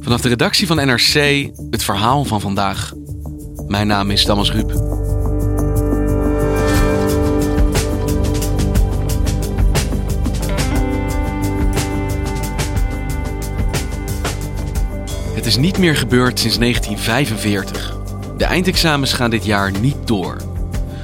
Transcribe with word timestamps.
Vanaf 0.00 0.20
de 0.20 0.28
redactie 0.28 0.66
van 0.66 0.76
NRC 0.76 1.48
het 1.70 1.82
verhaal 1.82 2.24
van 2.24 2.40
vandaag. 2.40 2.92
Mijn 3.66 3.86
naam 3.86 4.10
is 4.10 4.24
Thomas 4.24 4.52
Ruip. 4.52 4.70
Het 15.34 15.46
is 15.46 15.56
niet 15.56 15.78
meer 15.78 15.96
gebeurd 15.96 16.38
sinds 16.38 16.58
1945. 16.58 17.98
De 18.36 18.44
eindexamens 18.44 19.12
gaan 19.12 19.30
dit 19.30 19.44
jaar 19.44 19.80
niet 19.80 19.96
door. 20.04 20.36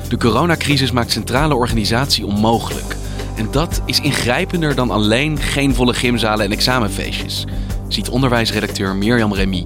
De 0.08 0.16
coronacrisis 0.16 0.90
maakt 0.90 1.10
centrale 1.10 1.54
organisatie 1.54 2.26
onmogelijk. 2.26 2.96
En 3.36 3.48
dat 3.50 3.82
is 3.84 4.00
ingrijpender 4.00 4.74
dan 4.74 4.90
alleen 4.90 5.38
geen 5.38 5.74
volle 5.74 5.94
gymzalen 5.94 6.44
en 6.44 6.52
examenfeestjes, 6.52 7.44
ziet 7.88 8.08
onderwijsredacteur 8.08 8.94
Mirjam 8.94 9.34
Remy. 9.34 9.64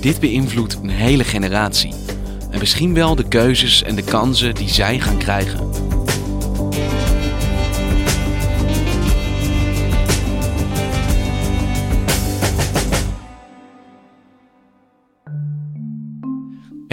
Dit 0.00 0.20
beïnvloedt 0.20 0.78
een 0.82 0.88
hele 0.88 1.24
generatie. 1.24 1.94
En 2.50 2.58
misschien 2.58 2.94
wel 2.94 3.14
de 3.14 3.28
keuzes 3.28 3.82
en 3.82 3.94
de 3.94 4.02
kansen 4.02 4.54
die 4.54 4.68
zij 4.68 5.00
gaan 5.00 5.18
krijgen. 5.18 5.58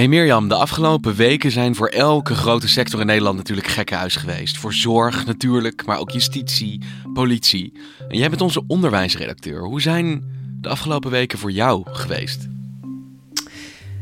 Hey 0.01 0.09
Mirjam, 0.09 0.47
de 0.47 0.55
afgelopen 0.55 1.15
weken 1.15 1.51
zijn 1.51 1.75
voor 1.75 1.87
elke 1.87 2.35
grote 2.35 2.67
sector 2.67 2.99
in 2.99 3.05
Nederland 3.05 3.37
natuurlijk 3.37 3.67
gekkenhuis 3.67 4.15
geweest. 4.15 4.57
Voor 4.57 4.73
zorg 4.73 5.25
natuurlijk, 5.25 5.85
maar 5.85 5.99
ook 5.99 6.11
justitie, 6.11 6.81
politie. 7.13 7.73
En 8.09 8.17
jij 8.17 8.29
bent 8.29 8.41
onze 8.41 8.63
onderwijsredacteur. 8.67 9.63
Hoe 9.63 9.81
zijn 9.81 10.23
de 10.61 10.69
afgelopen 10.69 11.11
weken 11.11 11.39
voor 11.39 11.51
jou 11.51 11.83
geweest? 11.85 12.47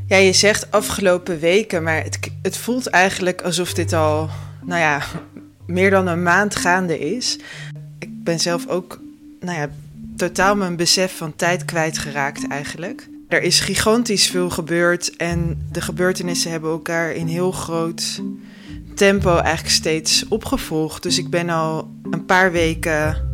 Ja, 0.07 0.17
je 0.17 0.33
zegt 0.33 0.71
afgelopen 0.71 1.39
weken, 1.39 1.83
maar 1.83 2.03
het, 2.03 2.19
het 2.41 2.57
voelt 2.57 2.87
eigenlijk 2.87 3.41
alsof 3.41 3.73
dit 3.73 3.93
al, 3.93 4.29
nou 4.65 4.79
ja, 4.79 5.01
meer 5.65 5.89
dan 5.89 6.07
een 6.07 6.23
maand 6.23 6.55
gaande 6.55 6.99
is. 6.99 7.39
Ik 7.99 8.23
ben 8.23 8.39
zelf 8.39 8.67
ook, 8.67 8.99
nou 9.39 9.57
ja, 9.57 9.69
totaal 10.15 10.55
mijn 10.55 10.75
besef 10.75 11.17
van 11.17 11.35
tijd 11.35 11.65
kwijtgeraakt 11.65 12.47
eigenlijk. 12.47 13.07
Er 13.29 13.41
is 13.41 13.59
gigantisch 13.59 14.27
veel 14.27 14.49
gebeurd 14.49 15.15
en 15.15 15.67
de 15.71 15.81
gebeurtenissen 15.81 16.51
hebben 16.51 16.69
elkaar 16.69 17.11
in 17.11 17.27
heel 17.27 17.51
groot 17.51 18.21
tempo 18.95 19.37
eigenlijk 19.37 19.75
steeds 19.75 20.25
opgevolgd. 20.27 21.03
Dus 21.03 21.17
ik 21.17 21.29
ben 21.29 21.49
al 21.49 21.91
een 22.11 22.25
paar 22.25 22.51
weken 22.51 23.27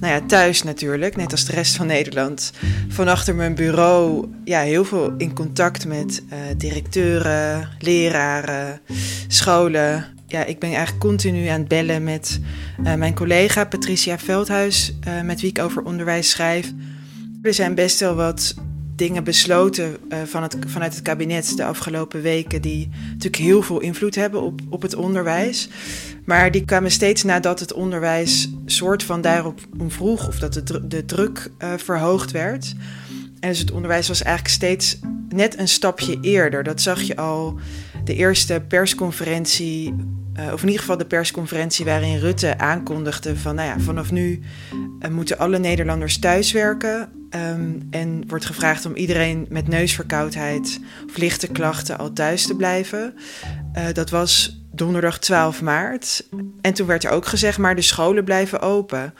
nou 0.00 0.12
ja, 0.12 0.20
thuis 0.26 0.62
natuurlijk, 0.62 1.16
net 1.16 1.32
als 1.32 1.44
de 1.44 1.52
rest 1.52 1.76
van 1.76 1.86
Nederland. 1.86 2.52
Van 2.88 3.08
achter 3.08 3.34
mijn 3.34 3.54
bureau 3.54 4.28
ja, 4.44 4.60
heel 4.60 4.84
veel 4.84 5.14
in 5.16 5.34
contact 5.34 5.86
met 5.86 6.22
uh, 6.32 6.38
directeuren, 6.56 7.68
leraren, 7.78 8.80
scholen. 9.28 10.04
Ja, 10.26 10.44
ik 10.44 10.58
ben 10.58 10.70
eigenlijk 10.70 11.00
continu 11.00 11.46
aan 11.46 11.58
het 11.58 11.68
bellen 11.68 12.04
met 12.04 12.40
uh, 12.84 12.94
mijn 12.94 13.14
collega 13.14 13.64
Patricia 13.64 14.18
Veldhuis, 14.18 14.94
uh, 15.08 15.20
met 15.22 15.40
wie 15.40 15.50
ik 15.50 15.58
over 15.58 15.82
onderwijs 15.82 16.30
schrijf. 16.30 16.72
Er 17.42 17.54
zijn 17.54 17.74
best 17.74 18.00
wel 18.00 18.14
wat 18.14 18.54
dingen 19.00 19.24
besloten 19.24 19.96
uh, 20.08 20.18
van 20.24 20.42
het, 20.42 20.56
vanuit 20.66 20.94
het 20.94 21.02
kabinet 21.02 21.56
de 21.56 21.64
afgelopen 21.64 22.22
weken, 22.22 22.62
die 22.62 22.88
natuurlijk 23.08 23.36
heel 23.42 23.62
veel 23.62 23.80
invloed 23.80 24.14
hebben 24.14 24.42
op, 24.42 24.60
op 24.68 24.82
het 24.82 24.94
onderwijs. 24.94 25.68
Maar 26.24 26.50
die 26.50 26.64
kwamen 26.64 26.90
steeds 26.90 27.22
nadat 27.22 27.60
het 27.60 27.72
onderwijs 27.72 28.50
soort 28.66 29.02
van 29.02 29.20
daarop 29.20 29.60
om 29.78 29.90
vroeg, 29.90 30.28
of 30.28 30.38
dat 30.38 30.52
de, 30.52 30.86
de 30.88 31.04
druk 31.04 31.50
uh, 31.58 31.72
verhoogd 31.76 32.30
werd. 32.30 32.74
En 33.40 33.48
dus 33.48 33.58
het 33.58 33.70
onderwijs 33.70 34.08
was 34.08 34.22
eigenlijk 34.22 34.54
steeds 34.54 34.98
net 35.28 35.58
een 35.58 35.68
stapje 35.68 36.18
eerder. 36.20 36.62
Dat 36.62 36.80
zag 36.80 37.00
je 37.00 37.16
al 37.16 37.58
de 38.04 38.14
eerste 38.14 38.64
persconferentie, 38.68 39.94
uh, 40.40 40.52
of 40.52 40.60
in 40.60 40.66
ieder 40.66 40.80
geval 40.80 40.96
de 40.96 41.06
persconferentie 41.06 41.84
waarin 41.84 42.18
Rutte 42.18 42.58
aankondigde 42.58 43.36
van, 43.36 43.54
nou 43.54 43.68
ja, 43.68 43.78
vanaf 43.78 44.10
nu 44.10 44.42
uh, 45.02 45.10
moeten 45.10 45.38
alle 45.38 45.58
Nederlanders 45.58 46.18
thuiswerken. 46.18 47.08
Um, 47.34 47.86
en 47.90 48.24
wordt 48.28 48.44
gevraagd 48.44 48.86
om 48.86 48.94
iedereen 48.94 49.46
met 49.48 49.68
neusverkoudheid 49.68 50.80
of 51.08 51.16
lichte 51.16 51.46
klachten 51.46 51.98
al 51.98 52.12
thuis 52.12 52.46
te 52.46 52.56
blijven. 52.56 53.14
Uh, 53.76 53.84
dat 53.92 54.10
was 54.10 54.62
donderdag 54.72 55.18
12 55.18 55.62
maart. 55.62 56.28
En 56.60 56.74
toen 56.74 56.86
werd 56.86 57.04
er 57.04 57.10
ook 57.10 57.26
gezegd, 57.26 57.58
maar 57.58 57.76
de 57.76 57.82
scholen 57.82 58.24
blijven 58.24 58.60
open. 58.60 59.14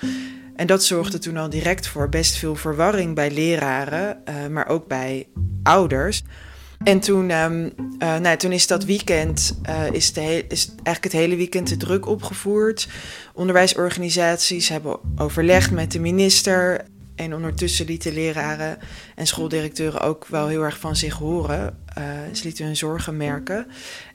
En 0.56 0.66
dat 0.66 0.84
zorgde 0.84 1.18
toen 1.18 1.36
al 1.36 1.50
direct 1.50 1.86
voor 1.86 2.08
best 2.08 2.36
veel 2.36 2.54
verwarring 2.54 3.14
bij 3.14 3.30
leraren, 3.30 4.22
maar 4.50 4.68
ook 4.68 4.86
bij 4.86 5.26
ouders. 5.62 6.22
En 6.84 7.00
toen, 7.00 7.30
um, 7.30 7.72
uh, 7.98 8.16
nou, 8.16 8.36
toen 8.36 8.52
is 8.52 8.66
dat 8.66 8.84
weekend, 8.84 9.58
uh, 9.68 9.92
is, 9.92 10.12
de 10.12 10.44
is 10.48 10.68
eigenlijk 10.68 11.04
het 11.04 11.12
hele 11.12 11.36
weekend 11.36 11.68
de 11.68 11.76
druk 11.76 12.06
opgevoerd. 12.06 12.88
Onderwijsorganisaties 13.34 14.68
hebben 14.68 14.98
overlegd 15.16 15.70
met 15.70 15.92
de 15.92 15.98
minister. 15.98 16.84
En 17.14 17.34
ondertussen 17.34 17.86
lieten 17.86 18.12
leraren 18.12 18.78
en 19.14 19.26
schooldirecteuren 19.26 20.00
ook 20.00 20.26
wel 20.26 20.46
heel 20.46 20.62
erg 20.62 20.78
van 20.78 20.96
zich 20.96 21.14
horen. 21.14 21.78
Uh, 21.98 22.04
ze 22.32 22.44
lieten 22.44 22.64
hun 22.64 22.76
zorgen 22.76 23.16
merken. 23.16 23.66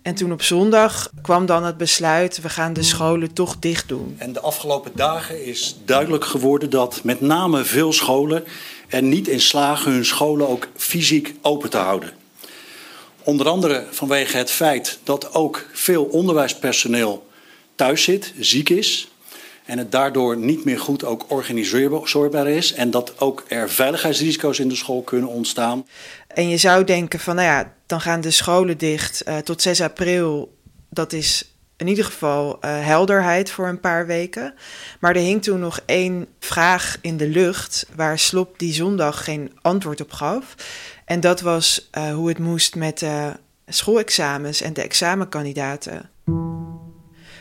En 0.01 0.15
toen 0.15 0.31
op 0.31 0.41
zondag 0.41 1.09
kwam 1.21 1.45
dan 1.45 1.63
het 1.63 1.77
besluit: 1.77 2.41
we 2.41 2.49
gaan 2.49 2.73
de 2.73 2.83
scholen 2.83 3.33
toch 3.33 3.59
dicht 3.59 3.87
doen. 3.87 4.15
En 4.17 4.33
de 4.33 4.39
afgelopen 4.39 4.91
dagen 4.95 5.45
is 5.45 5.77
duidelijk 5.85 6.25
geworden 6.25 6.69
dat 6.69 7.03
met 7.03 7.21
name 7.21 7.63
veel 7.63 7.93
scholen 7.93 8.43
er 8.87 9.03
niet 9.03 9.27
in 9.27 9.41
slagen 9.41 9.91
hun 9.91 10.05
scholen 10.05 10.49
ook 10.49 10.67
fysiek 10.75 11.35
open 11.41 11.69
te 11.69 11.77
houden. 11.77 12.23
Onder 13.25 13.47
andere 13.47 13.86
vanwege 13.91 14.38
het 14.38 14.52
feit 14.52 15.00
dat 15.03 15.34
ook 15.34 15.66
veel 15.74 16.03
onderwijspersoneel 16.03 17.28
thuis 17.75 18.03
zit, 18.03 18.34
ziek 18.40 18.69
is. 18.69 19.09
En 19.66 19.78
het 19.78 19.91
daardoor 19.91 20.38
niet 20.38 20.66
meer 20.66 20.80
goed 20.80 21.03
ook 21.03 21.25
organiseerbaar 21.28 22.47
is. 22.47 22.74
En 22.74 22.91
dat 22.91 23.19
ook 23.19 23.46
er 23.47 23.69
veiligheidsrisico's 23.69 24.59
in 24.59 24.69
de 24.69 24.75
school 24.75 25.02
kunnen 25.02 25.30
ontstaan. 25.30 25.88
En 26.28 26.50
je 26.50 26.58
zou 26.58 26.84
denken 26.84 27.19
van, 27.19 27.36
nou 27.36 27.47
ja, 27.47 27.74
dan 27.86 28.02
gaan 28.02 28.22
de 28.22 28.31
scholen 28.31 28.78
dicht 28.78 29.24
uh, 29.28 29.38
tot 29.38 29.62
6 29.62 29.81
april. 29.81 30.57
Dat 30.90 31.13
is 31.13 31.54
in 31.78 31.88
ieder 31.88 32.06
geval 32.06 32.58
uh, 32.62 32.86
helderheid 32.86 33.50
voor 33.50 33.68
een 33.68 33.80
paar 33.80 34.06
weken. 34.06 34.53
Maar 35.00 35.16
er 35.16 35.22
hing 35.22 35.44
toen 35.44 35.59
nog 35.59 35.80
één 35.86 36.28
vraag 36.40 36.97
in 37.02 37.18
de 37.18 37.28
lucht... 37.28 37.86
waar 37.96 38.19
Slop 38.19 38.59
die 38.59 38.74
zondag 38.74 39.24
geen 39.24 39.52
antwoord 39.62 40.02
op 40.02 40.12
gaf. 40.12 40.56
En 41.06 41.19
dat 41.19 41.41
was 41.41 41.90
uh, 41.97 42.13
hoe 42.13 42.28
het 42.28 42.40
moest 42.40 42.75
met 42.75 43.00
de 43.00 43.31
schoolexamens 43.68 44.62
en 44.62 44.74
de 44.74 44.81
examenkandidaten. 44.81 46.09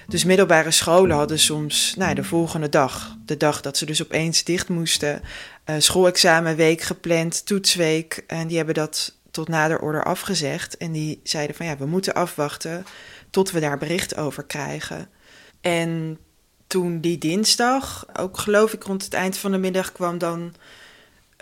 Dus 0.07 0.25
middelbare 0.25 0.71
scholen 0.71 1.17
hadden 1.17 1.39
soms 1.39 1.95
nou, 1.97 2.15
de 2.15 2.25
volgende 2.25 2.69
dag, 2.69 3.17
de 3.25 3.37
dag 3.37 3.61
dat 3.61 3.77
ze 3.77 3.87
dus 3.87 4.03
opeens 4.03 4.45
dicht 4.45 4.69
moesten, 4.69 5.23
uh, 5.67 5.77
schoolexamenweek 5.79 6.81
gepland, 6.81 7.47
toetsweek. 7.47 8.25
En 8.27 8.47
die 8.47 8.57
hebben 8.57 8.75
dat 8.75 9.17
tot 9.31 9.49
nader 9.49 9.79
order 9.79 10.05
afgezegd. 10.05 10.77
En 10.77 10.93
die 10.93 11.21
zeiden 11.23 11.57
van 11.57 11.67
ja, 11.67 11.77
we 11.77 11.87
moeten 11.87 12.15
afwachten 12.15 12.85
tot 13.35 13.51
we 13.51 13.61
daar 13.61 13.79
bericht 13.79 14.17
over 14.17 14.43
krijgen. 14.43 15.09
En 15.61 16.19
toen 16.67 17.01
die 17.01 17.19
dinsdag, 17.19 18.07
ook 18.21 18.39
geloof 18.39 18.73
ik 18.73 18.83
rond 18.83 19.05
het 19.05 19.15
eind 19.15 19.37
van 19.37 19.53
de 19.53 19.59
middag, 19.59 19.93
kwam 19.93 20.19
dan 20.19 20.55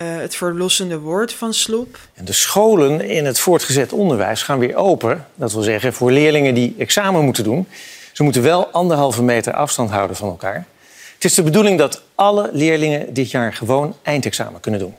uh, 0.02 0.16
het 0.16 0.36
verlossende 0.36 0.98
woord 0.98 1.32
van 1.32 1.54
Sloep. 1.54 1.98
En 2.14 2.24
de 2.24 2.32
scholen 2.32 3.00
in 3.00 3.24
het 3.24 3.38
voortgezet 3.38 3.92
onderwijs 3.92 4.42
gaan 4.42 4.58
weer 4.58 4.74
open. 4.76 5.26
Dat 5.34 5.52
wil 5.52 5.62
zeggen 5.62 5.92
voor 5.92 6.12
leerlingen 6.12 6.54
die 6.54 6.74
examen 6.78 7.24
moeten 7.24 7.44
doen. 7.44 7.68
Ze 8.12 8.22
moeten 8.22 8.42
wel 8.42 8.66
anderhalve 8.66 9.22
meter 9.22 9.52
afstand 9.52 9.90
houden 9.90 10.16
van 10.16 10.28
elkaar. 10.28 10.66
Het 11.14 11.24
is 11.24 11.34
de 11.34 11.42
bedoeling 11.42 11.78
dat 11.78 12.02
alle 12.14 12.50
leerlingen 12.52 13.14
dit 13.14 13.30
jaar 13.30 13.54
gewoon 13.54 13.96
eindexamen 14.02 14.60
kunnen 14.60 14.80
doen. 14.80 14.94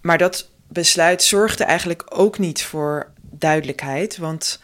Maar 0.00 0.18
dat 0.18 0.48
besluit 0.68 1.22
zorgde 1.22 1.64
eigenlijk 1.64 2.04
ook 2.08 2.38
niet 2.38 2.62
voor 2.62 3.06
duidelijkheid. 3.30 4.16
Want 4.16 4.60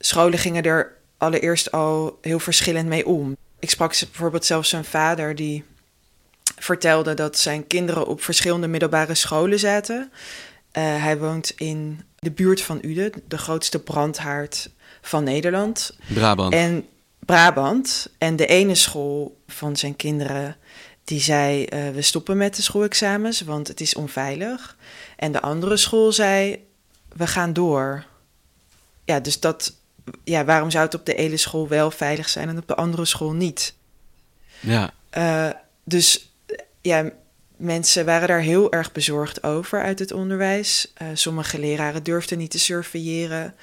scholen 0.00 0.38
gingen 0.38 0.62
er 0.62 0.96
allereerst 1.16 1.72
al 1.72 2.18
heel 2.20 2.38
verschillend 2.38 2.88
mee 2.88 3.06
om. 3.06 3.36
Ik 3.58 3.70
sprak 3.70 3.98
bijvoorbeeld 3.98 4.44
zelfs 4.44 4.72
een 4.72 4.84
vader 4.84 5.34
die 5.34 5.64
vertelde 6.56 7.14
dat 7.14 7.38
zijn 7.38 7.66
kinderen 7.66 8.06
op 8.06 8.22
verschillende 8.22 8.68
middelbare 8.68 9.14
scholen 9.14 9.58
zaten. 9.58 10.10
Uh, 10.72 11.02
hij 11.02 11.18
woont 11.18 11.52
in 11.56 12.00
de 12.18 12.30
buurt 12.30 12.62
van 12.62 12.78
Uden, 12.82 13.12
de 13.28 13.38
grootste 13.38 13.78
brandhaard 13.78 14.70
van 15.02 15.24
Nederland. 15.24 15.96
Brabant. 16.14 16.52
En 16.52 16.86
Brabant. 17.18 18.08
En 18.18 18.36
de 18.36 18.46
ene 18.46 18.74
school 18.74 19.40
van 19.46 19.76
zijn 19.76 19.96
kinderen 19.96 20.56
die 21.04 21.20
zei: 21.20 21.66
uh, 21.74 21.90
We 21.90 22.02
stoppen 22.02 22.36
met 22.36 22.56
de 22.56 22.62
schoolexamens, 22.62 23.40
want 23.40 23.68
het 23.68 23.80
is 23.80 23.94
onveilig. 23.94 24.76
En 25.16 25.32
de 25.32 25.40
andere 25.40 25.76
school 25.76 26.12
zei: 26.12 26.64
We 27.08 27.26
gaan 27.26 27.52
door. 27.52 28.04
Ja, 29.04 29.20
dus 29.20 29.40
dat. 29.40 29.78
Ja, 30.24 30.44
waarom 30.44 30.70
zou 30.70 30.84
het 30.84 30.94
op 30.94 31.06
de 31.06 31.14
ene 31.14 31.36
school 31.36 31.68
wel 31.68 31.90
veilig 31.90 32.28
zijn 32.28 32.48
en 32.48 32.58
op 32.58 32.68
de 32.68 32.74
andere 32.74 33.04
school 33.04 33.32
niet? 33.32 33.74
Ja. 34.60 34.92
Uh, 35.16 35.50
dus 35.84 36.32
ja, 36.80 37.10
mensen 37.56 38.04
waren 38.04 38.28
daar 38.28 38.40
heel 38.40 38.72
erg 38.72 38.92
bezorgd 38.92 39.42
over 39.42 39.82
uit 39.82 39.98
het 39.98 40.12
onderwijs. 40.12 40.92
Uh, 41.02 41.08
sommige 41.14 41.58
leraren 41.58 42.02
durfden 42.02 42.38
niet 42.38 42.50
te 42.50 42.58
surveilleren. 42.58 43.54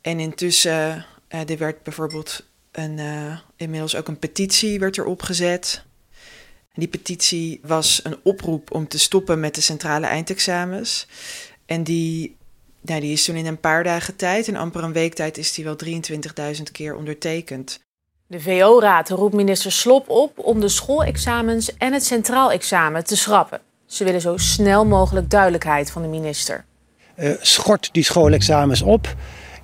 En 0.00 0.20
intussen, 0.20 1.06
uh, 1.28 1.50
er 1.50 1.58
werd 1.58 1.82
bijvoorbeeld 1.82 2.44
een, 2.72 3.00
inmiddels 3.56 3.96
ook 3.96 4.08
een 4.08 4.18
petitie 4.18 4.78
werd 4.78 4.96
er 4.96 5.04
opgezet. 5.04 5.86
Die 6.78 6.88
petitie 6.88 7.60
was 7.62 8.00
een 8.04 8.16
oproep 8.22 8.74
om 8.74 8.88
te 8.88 8.98
stoppen 8.98 9.40
met 9.40 9.54
de 9.54 9.60
centrale 9.60 10.06
eindexamens. 10.06 11.06
En 11.66 11.84
die, 11.84 12.36
nou, 12.80 13.00
die 13.00 13.12
is 13.12 13.24
toen 13.24 13.36
in 13.36 13.46
een 13.46 13.60
paar 13.60 13.84
dagen 13.84 14.16
tijd, 14.16 14.48
in 14.48 14.56
amper 14.56 14.84
een 14.84 14.92
week 14.92 15.14
tijd, 15.14 15.38
is 15.38 15.52
die 15.52 15.64
wel 15.64 15.76
23.000 15.84 16.62
keer 16.72 16.94
ondertekend. 16.94 17.80
De 18.26 18.40
VO-raad 18.40 19.08
roept 19.08 19.34
minister 19.34 19.72
Slop 19.72 20.08
op 20.08 20.38
om 20.38 20.60
de 20.60 20.68
schoolexamens 20.68 21.76
en 21.76 21.92
het 21.92 22.04
centraal 22.04 22.52
examen 22.52 23.04
te 23.04 23.16
schrappen. 23.16 23.60
Ze 23.86 24.04
willen 24.04 24.20
zo 24.20 24.36
snel 24.36 24.84
mogelijk 24.84 25.30
duidelijkheid 25.30 25.90
van 25.90 26.02
de 26.02 26.08
minister. 26.08 26.64
Uh, 27.16 27.34
schort 27.40 27.88
die 27.92 28.04
schoolexamens 28.04 28.82
op. 28.82 29.14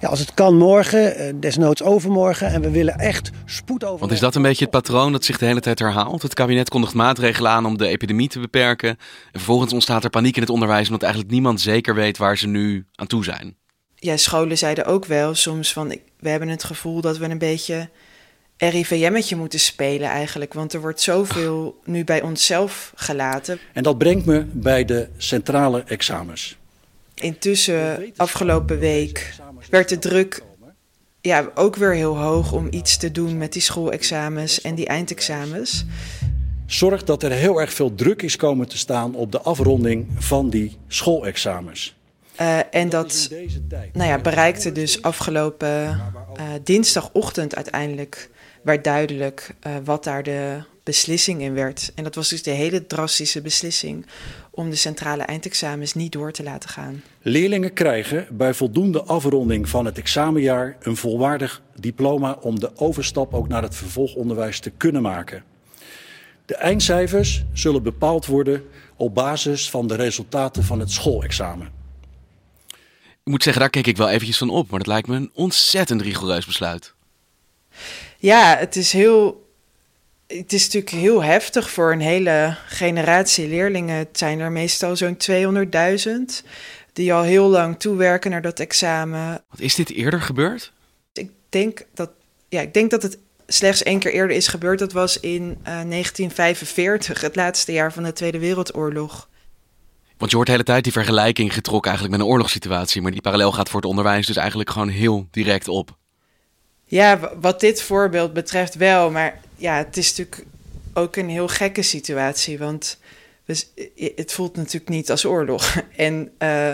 Ja, 0.04 0.10
als 0.10 0.20
het 0.20 0.34
kan 0.34 0.56
morgen, 0.56 1.20
uh, 1.20 1.32
desnoods 1.40 1.82
overmorgen. 1.82 2.48
En 2.48 2.60
we 2.60 2.70
willen 2.70 2.94
echt 2.94 3.30
spoed 3.44 3.84
over. 3.84 3.98
Want 3.98 4.12
is 4.12 4.20
dat 4.20 4.34
een 4.34 4.42
beetje 4.42 4.64
het 4.64 4.72
patroon 4.72 5.12
dat 5.12 5.24
zich 5.24 5.38
de 5.38 5.44
hele 5.44 5.60
tijd 5.60 5.78
herhaalt? 5.78 6.22
Het 6.22 6.34
kabinet 6.34 6.68
kondigt 6.68 6.94
maatregelen 6.94 7.50
aan 7.50 7.66
om 7.66 7.78
de 7.78 7.86
epidemie 7.86 8.28
te 8.28 8.40
beperken. 8.40 8.88
En 8.88 8.98
vervolgens 9.32 9.72
ontstaat 9.72 10.04
er 10.04 10.10
paniek 10.10 10.34
in 10.34 10.42
het 10.42 10.50
onderwijs 10.50 10.86
omdat 10.86 11.02
eigenlijk 11.02 11.32
niemand 11.32 11.60
zeker 11.60 11.94
weet 11.94 12.18
waar 12.18 12.38
ze 12.38 12.46
nu 12.46 12.86
aan 12.94 13.06
toe 13.06 13.24
zijn. 13.24 13.56
Ja, 13.94 14.16
scholen 14.16 14.58
zeiden 14.58 14.84
ook 14.84 15.04
wel 15.04 15.34
soms 15.34 15.72
van 15.72 15.88
we 16.18 16.28
hebben 16.28 16.48
het 16.48 16.64
gevoel 16.64 17.00
dat 17.00 17.18
we 17.18 17.24
een 17.24 17.38
beetje 17.38 17.88
RIVM'tje 18.56 19.36
moeten 19.36 19.60
spelen 19.60 20.08
eigenlijk. 20.08 20.54
Want 20.54 20.72
er 20.72 20.80
wordt 20.80 21.00
zoveel 21.00 21.80
nu 21.84 22.04
bij 22.04 22.22
onszelf 22.22 22.92
gelaten. 22.94 23.58
En 23.72 23.82
dat 23.82 23.98
brengt 23.98 24.26
me 24.26 24.44
bij 24.52 24.84
de 24.84 25.08
centrale 25.16 25.82
examens. 25.86 26.56
Intussen, 27.14 28.12
afgelopen 28.16 28.78
week, 28.78 29.34
werd 29.70 29.88
de 29.88 29.98
druk 29.98 30.42
ja, 31.20 31.50
ook 31.54 31.76
weer 31.76 31.94
heel 31.94 32.18
hoog 32.18 32.52
om 32.52 32.66
iets 32.70 32.96
te 32.96 33.10
doen 33.10 33.38
met 33.38 33.52
die 33.52 33.62
schoolexamens 33.62 34.60
en 34.60 34.74
die 34.74 34.86
eindexamens. 34.86 35.84
Zorg 36.66 37.04
dat 37.04 37.22
er 37.22 37.30
heel 37.30 37.60
erg 37.60 37.72
veel 37.72 37.94
druk 37.94 38.22
is 38.22 38.36
komen 38.36 38.68
te 38.68 38.78
staan 38.78 39.14
op 39.14 39.32
de 39.32 39.40
afronding 39.40 40.06
van 40.18 40.50
die 40.50 40.76
schoolexamens. 40.88 41.96
Uh, 42.40 42.58
en 42.70 42.88
dat 42.88 43.30
nou 43.92 44.08
ja, 44.08 44.18
bereikte 44.18 44.72
dus 44.72 45.02
afgelopen 45.02 45.84
uh, 45.86 46.42
dinsdagochtend 46.64 47.54
uiteindelijk 47.54 48.30
werd 48.62 48.84
duidelijk 48.84 49.54
uh, 49.66 49.72
wat 49.84 50.04
daar 50.04 50.22
de 50.22 50.62
beslissing 50.84 51.40
in 51.40 51.54
werd. 51.54 51.92
En 51.94 52.04
dat 52.04 52.14
was 52.14 52.28
dus 52.28 52.42
de 52.42 52.50
hele 52.50 52.86
drastische 52.86 53.40
beslissing 53.40 54.06
om 54.50 54.70
de 54.70 54.76
centrale 54.76 55.22
eindexamens 55.22 55.94
niet 55.94 56.12
door 56.12 56.32
te 56.32 56.42
laten 56.42 56.68
gaan. 56.68 57.02
Leerlingen 57.22 57.72
krijgen 57.72 58.26
bij 58.30 58.54
voldoende 58.54 59.02
afronding 59.02 59.68
van 59.68 59.84
het 59.84 59.98
examenjaar 59.98 60.76
een 60.80 60.96
volwaardig 60.96 61.62
diploma 61.76 62.38
om 62.40 62.60
de 62.60 62.70
overstap 62.76 63.34
ook 63.34 63.48
naar 63.48 63.62
het 63.62 63.76
vervolgonderwijs 63.76 64.60
te 64.60 64.70
kunnen 64.70 65.02
maken. 65.02 65.44
De 66.46 66.54
eindcijfers 66.54 67.44
zullen 67.52 67.82
bepaald 67.82 68.26
worden 68.26 68.64
op 68.96 69.14
basis 69.14 69.70
van 69.70 69.86
de 69.86 69.94
resultaten 69.94 70.64
van 70.64 70.80
het 70.80 70.90
schoolexamen. 70.90 71.82
Ik 73.24 73.30
moet 73.30 73.42
zeggen, 73.42 73.62
daar 73.62 73.70
keek 73.70 73.86
ik 73.86 73.96
wel 73.96 74.08
eventjes 74.08 74.38
van 74.38 74.50
op, 74.50 74.70
maar 74.70 74.78
dat 74.78 74.88
lijkt 74.88 75.08
me 75.08 75.16
een 75.16 75.30
ontzettend 75.34 76.00
rigoureus 76.00 76.46
besluit. 76.46 76.94
Ja, 78.18 78.56
het 78.56 78.76
is 78.76 78.92
heel. 78.92 79.43
Het 80.36 80.52
is 80.52 80.64
natuurlijk 80.64 80.90
heel 80.90 81.22
heftig 81.22 81.70
voor 81.70 81.92
een 81.92 82.00
hele 82.00 82.56
generatie 82.66 83.48
leerlingen. 83.48 83.96
Het 83.96 84.18
zijn 84.18 84.40
er 84.40 84.52
meestal 84.52 84.96
zo'n 84.96 85.16
200.000 85.30 86.46
die 86.92 87.14
al 87.14 87.22
heel 87.22 87.48
lang 87.48 87.78
toewerken 87.78 88.30
naar 88.30 88.42
dat 88.42 88.60
examen. 88.60 89.44
Wat 89.48 89.60
is 89.60 89.74
dit 89.74 89.90
eerder 89.90 90.20
gebeurd? 90.20 90.72
Ik 91.12 91.30
denk 91.48 91.82
dat, 91.94 92.10
ja, 92.48 92.60
ik 92.60 92.74
denk 92.74 92.90
dat 92.90 93.02
het 93.02 93.18
slechts 93.46 93.82
één 93.82 93.98
keer 93.98 94.12
eerder 94.12 94.36
is 94.36 94.48
gebeurd. 94.48 94.78
Dat 94.78 94.92
was 94.92 95.20
in 95.20 95.42
uh, 95.42 95.48
eh, 95.48 95.88
1945, 95.88 97.20
het 97.20 97.36
laatste 97.36 97.72
jaar 97.72 97.92
van 97.92 98.02
de 98.02 98.12
Tweede 98.12 98.38
Wereldoorlog. 98.38 99.28
Want 100.16 100.30
je 100.30 100.36
hoort 100.36 100.46
de 100.48 100.52
hele 100.52 100.64
tijd 100.64 100.84
die 100.84 100.92
vergelijking 100.92 101.54
getrokken 101.54 101.90
eigenlijk 101.90 102.18
met 102.18 102.26
een 102.26 102.32
oorlogssituatie. 102.32 103.02
Maar 103.02 103.10
die 103.10 103.20
parallel 103.20 103.52
gaat 103.52 103.68
voor 103.68 103.80
het 103.80 103.88
onderwijs 103.88 104.26
dus 104.26 104.36
eigenlijk 104.36 104.70
gewoon 104.70 104.88
heel 104.88 105.26
direct 105.30 105.68
op. 105.68 105.96
Ja, 106.84 107.30
wat 107.40 107.60
dit 107.60 107.82
voorbeeld 107.82 108.32
betreft 108.32 108.74
wel. 108.74 109.10
Maar 109.10 109.40
ja, 109.56 109.76
het 109.76 109.96
is 109.96 110.16
natuurlijk 110.16 110.46
ook 110.94 111.16
een 111.16 111.28
heel 111.28 111.48
gekke 111.48 111.82
situatie. 111.82 112.58
Want 112.58 112.98
het 114.16 114.32
voelt 114.32 114.56
natuurlijk 114.56 114.88
niet 114.88 115.10
als 115.10 115.24
oorlog. 115.24 115.76
En 115.96 116.30
uh, 116.38 116.72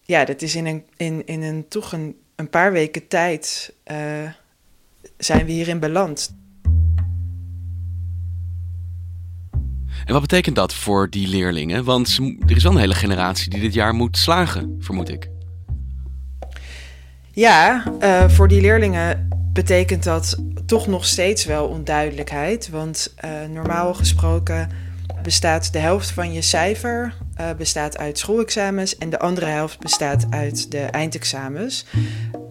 ja, 0.00 0.24
dat 0.24 0.42
is 0.42 0.54
in 0.54 0.66
een, 0.66 0.84
in, 0.96 1.26
in 1.26 1.42
een 1.42 1.68
toch 1.68 1.92
een, 1.92 2.16
een 2.36 2.50
paar 2.50 2.72
weken 2.72 3.08
tijd 3.08 3.72
uh, 3.90 3.96
zijn 5.16 5.46
we 5.46 5.52
hierin 5.52 5.78
beland. 5.78 6.34
En 10.04 10.12
wat 10.12 10.20
betekent 10.20 10.56
dat 10.56 10.74
voor 10.74 11.10
die 11.10 11.28
leerlingen? 11.28 11.84
Want 11.84 12.18
er 12.46 12.56
is 12.56 12.62
wel 12.62 12.72
een 12.72 12.78
hele 12.78 12.94
generatie 12.94 13.50
die 13.50 13.60
dit 13.60 13.74
jaar 13.74 13.94
moet 13.94 14.16
slagen, 14.16 14.76
vermoed 14.80 15.08
ik. 15.08 15.30
Ja, 17.32 17.84
uh, 18.02 18.28
voor 18.28 18.48
die 18.48 18.60
leerlingen 18.60 19.28
betekent 19.60 20.04
dat 20.04 20.36
toch 20.66 20.86
nog 20.86 21.04
steeds 21.04 21.44
wel 21.44 21.66
onduidelijkheid. 21.66 22.68
Want 22.68 23.14
uh, 23.24 23.30
normaal 23.52 23.94
gesproken 23.94 24.68
bestaat 25.22 25.72
de 25.72 25.78
helft 25.78 26.10
van 26.10 26.32
je 26.32 26.42
cijfer 26.42 27.14
uh, 27.40 27.50
bestaat 27.56 27.98
uit 27.98 28.18
schoolexamens 28.18 28.98
en 28.98 29.10
de 29.10 29.18
andere 29.18 29.46
helft 29.46 29.78
bestaat 29.78 30.26
uit 30.30 30.70
de 30.70 30.78
eindexamens. 30.78 31.86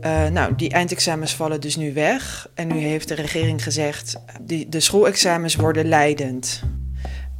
Uh, 0.01 0.27
nou, 0.27 0.55
die 0.55 0.69
eindexamens 0.69 1.35
vallen 1.35 1.61
dus 1.61 1.75
nu 1.75 1.93
weg. 1.93 2.49
En 2.53 2.67
nu 2.67 2.77
heeft 2.77 3.07
de 3.07 3.15
regering 3.15 3.63
gezegd, 3.63 4.15
die, 4.41 4.69
de 4.69 4.79
schoolexamens 4.79 5.55
worden 5.55 5.87
leidend. 5.87 6.63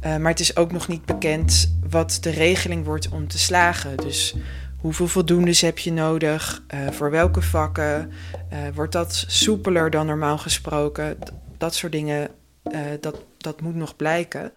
Maar 0.00 0.30
het 0.30 0.40
is 0.40 0.56
ook 0.56 0.72
nog 0.72 0.88
niet 0.88 1.04
bekend 1.04 1.76
wat 1.90 2.18
de 2.20 2.30
regeling 2.30 2.84
wordt 2.84 3.08
om 3.08 3.28
te 3.28 3.38
slagen. 3.38 3.96
Dus 3.96 4.34
Hoeveel 4.80 5.08
voldoendes 5.08 5.60
heb 5.60 5.78
je 5.78 5.92
nodig? 5.92 6.62
Uh, 6.74 6.90
voor 6.90 7.10
welke 7.10 7.42
vakken? 7.42 8.12
Uh, 8.52 8.58
wordt 8.74 8.92
dat 8.92 9.24
soepeler 9.28 9.90
dan 9.90 10.06
normaal 10.06 10.38
gesproken? 10.38 11.18
Dat 11.58 11.74
soort 11.74 11.92
dingen, 11.92 12.28
uh, 12.72 12.80
dat, 13.00 13.24
dat 13.38 13.60
moet 13.60 13.74
nog 13.74 13.96
blijken. 13.96 14.52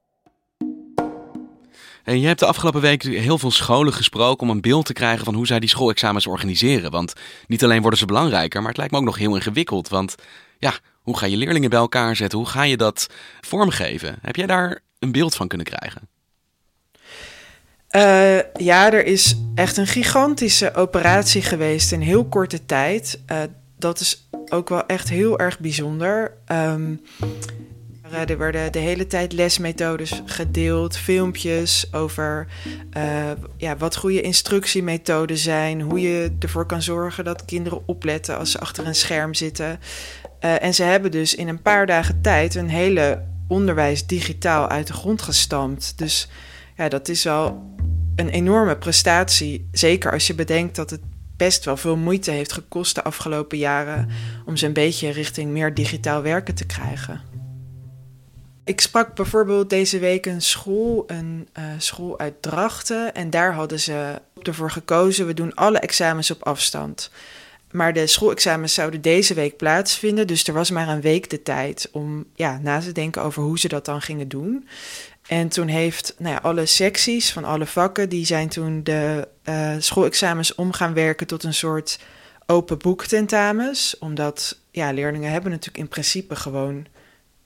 En 2.03 2.19
je 2.19 2.27
hebt 2.27 2.39
de 2.39 2.45
afgelopen 2.45 2.81
week 2.81 3.03
heel 3.03 3.37
veel 3.37 3.51
scholen 3.51 3.93
gesproken 3.93 4.47
om 4.47 4.49
een 4.49 4.61
beeld 4.61 4.85
te 4.85 4.93
krijgen 4.93 5.25
van 5.25 5.33
hoe 5.33 5.47
zij 5.47 5.59
die 5.59 5.69
schoolexamens 5.69 6.27
organiseren. 6.27 6.91
Want 6.91 7.13
niet 7.47 7.63
alleen 7.63 7.81
worden 7.81 7.99
ze 7.99 8.05
belangrijker, 8.05 8.59
maar 8.59 8.69
het 8.69 8.77
lijkt 8.77 8.93
me 8.93 8.99
ook 8.99 9.05
nog 9.05 9.17
heel 9.17 9.35
ingewikkeld. 9.35 9.87
Want 9.87 10.15
ja, 10.57 10.73
hoe 11.01 11.17
ga 11.17 11.25
je 11.25 11.37
leerlingen 11.37 11.69
bij 11.69 11.79
elkaar 11.79 12.15
zetten? 12.15 12.39
Hoe 12.39 12.47
ga 12.47 12.63
je 12.63 12.77
dat 12.77 13.07
vormgeven? 13.41 14.17
Heb 14.21 14.35
jij 14.35 14.45
daar 14.45 14.79
een 14.99 15.11
beeld 15.11 15.35
van 15.35 15.47
kunnen 15.47 15.67
krijgen? 15.67 16.12
Uh, 17.95 18.37
ja, 18.53 18.93
er 18.93 19.05
is 19.05 19.35
echt 19.55 19.77
een 19.77 19.87
gigantische 19.87 20.73
operatie 20.73 21.41
geweest 21.41 21.91
in 21.91 22.01
heel 22.01 22.25
korte 22.25 22.65
tijd. 22.65 23.19
Uh, 23.31 23.37
dat 23.77 23.99
is 23.99 24.29
ook 24.49 24.69
wel 24.69 24.85
echt 24.85 25.09
heel 25.09 25.39
erg 25.39 25.59
bijzonder. 25.59 26.33
Um, 26.51 27.01
er 28.27 28.37
werden 28.37 28.71
de 28.71 28.79
hele 28.79 29.07
tijd 29.07 29.33
lesmethodes 29.33 30.21
gedeeld, 30.25 30.97
filmpjes 30.97 31.93
over 31.93 32.47
uh, 32.97 33.31
ja, 33.57 33.77
wat 33.77 33.95
goede 33.95 34.21
instructiemethoden 34.21 35.37
zijn, 35.37 35.81
hoe 35.81 36.01
je 36.01 36.35
ervoor 36.39 36.65
kan 36.65 36.81
zorgen 36.81 37.23
dat 37.23 37.45
kinderen 37.45 37.81
opletten 37.85 38.37
als 38.37 38.51
ze 38.51 38.59
achter 38.59 38.87
een 38.87 38.95
scherm 38.95 39.33
zitten. 39.33 39.79
en 40.39 40.73
ze 40.73 40.83
hebben 40.83 41.11
dus 41.11 41.35
in 41.35 41.47
een 41.47 41.61
paar 41.61 41.85
dagen 41.85 42.21
tijd 42.21 42.55
een 42.55 42.69
hele 42.69 43.23
onderwijs 43.47 44.05
digitaal 44.05 44.67
uit 44.67 44.87
de 44.87 44.93
grond 44.93 45.21
gestampt. 45.21 45.93
Dus 45.97 46.29
ja, 46.77 46.89
dat 46.89 47.09
is 47.09 47.23
wel 47.23 47.71
een 48.15 48.29
enorme 48.29 48.77
prestatie. 48.77 49.67
Zeker 49.71 50.11
als 50.11 50.27
je 50.27 50.35
bedenkt 50.35 50.75
dat 50.75 50.89
het 50.89 51.01
best 51.37 51.65
wel 51.65 51.77
veel 51.77 51.97
moeite 51.97 52.31
heeft 52.31 52.51
gekost 52.51 52.95
de 52.95 53.03
afgelopen 53.03 53.57
jaren 53.57 54.09
om 54.45 54.57
ze 54.57 54.65
een 54.65 54.73
beetje 54.73 55.09
richting 55.09 55.51
meer 55.51 55.73
digitaal 55.73 56.21
werken 56.21 56.55
te 56.55 56.65
krijgen. 56.65 57.21
Ik 58.65 58.81
sprak 58.81 59.15
bijvoorbeeld 59.15 59.69
deze 59.69 59.99
week 59.99 60.25
een 60.25 60.41
school, 60.41 61.03
een 61.07 61.47
uh, 61.57 61.63
school 61.77 62.19
uit 62.19 62.41
Drachten. 62.41 63.13
En 63.13 63.29
daar 63.29 63.53
hadden 63.53 63.79
ze 63.79 64.21
ervoor 64.41 64.71
gekozen, 64.71 65.27
we 65.27 65.33
doen 65.33 65.53
alle 65.53 65.79
examens 65.79 66.31
op 66.31 66.43
afstand. 66.43 67.11
Maar 67.71 67.93
de 67.93 68.07
schoolexamens 68.07 68.73
zouden 68.73 69.01
deze 69.01 69.33
week 69.33 69.57
plaatsvinden. 69.57 70.27
Dus 70.27 70.47
er 70.47 70.53
was 70.53 70.71
maar 70.71 70.87
een 70.87 71.01
week 71.01 71.29
de 71.29 71.43
tijd 71.43 71.89
om 71.91 72.25
ja, 72.35 72.59
na 72.61 72.79
te 72.79 72.91
denken 72.91 73.21
over 73.21 73.43
hoe 73.43 73.59
ze 73.59 73.67
dat 73.67 73.85
dan 73.85 74.01
gingen 74.01 74.27
doen. 74.27 74.67
En 75.27 75.49
toen 75.49 75.67
heeft 75.67 76.15
nou 76.17 76.33
ja, 76.35 76.41
alle 76.41 76.65
secties 76.65 77.31
van 77.31 77.43
alle 77.43 77.65
vakken, 77.65 78.09
die 78.09 78.25
zijn 78.25 78.49
toen 78.49 78.83
de 78.83 79.27
uh, 79.49 79.75
schoolexamens 79.79 80.55
om 80.55 80.71
gaan 80.71 80.93
werken 80.93 81.27
tot 81.27 81.43
een 81.43 81.53
soort 81.53 81.99
open 82.45 82.77
boek 82.77 83.05
tentamens. 83.05 83.97
Omdat 83.99 84.59
ja, 84.71 84.91
leerlingen 84.91 85.31
hebben 85.31 85.51
natuurlijk 85.51 85.77
in 85.77 85.87
principe 85.87 86.35
gewoon 86.35 86.85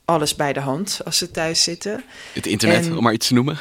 alles 0.06 0.36
bij 0.36 0.54
de 0.54 0.60
hand 0.60 1.02
als 1.06 1.18
ze 1.18 1.32
thuis 1.32 1.64
zitten. 1.64 2.04
Het 2.34 2.46
internet, 2.46 2.96
om 2.96 3.04
maar 3.04 3.14
iets 3.14 3.28
te 3.28 3.34
noemen. 3.34 3.58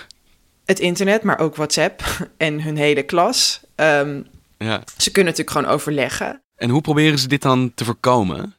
Het 0.64 0.78
internet, 0.78 1.22
maar 1.22 1.38
ook 1.38 1.56
WhatsApp 1.56 2.02
en 2.36 2.62
hun 2.62 2.76
hele 2.76 3.02
klas. 3.02 3.60
Um, 3.76 4.26
ja. 4.58 4.82
Ze 4.96 5.10
kunnen 5.10 5.32
natuurlijk 5.32 5.58
gewoon 5.58 5.74
overleggen. 5.74 6.42
En 6.56 6.70
hoe 6.70 6.80
proberen 6.80 7.18
ze 7.18 7.28
dit 7.28 7.42
dan 7.42 7.72
te 7.74 7.84
voorkomen? 7.84 8.54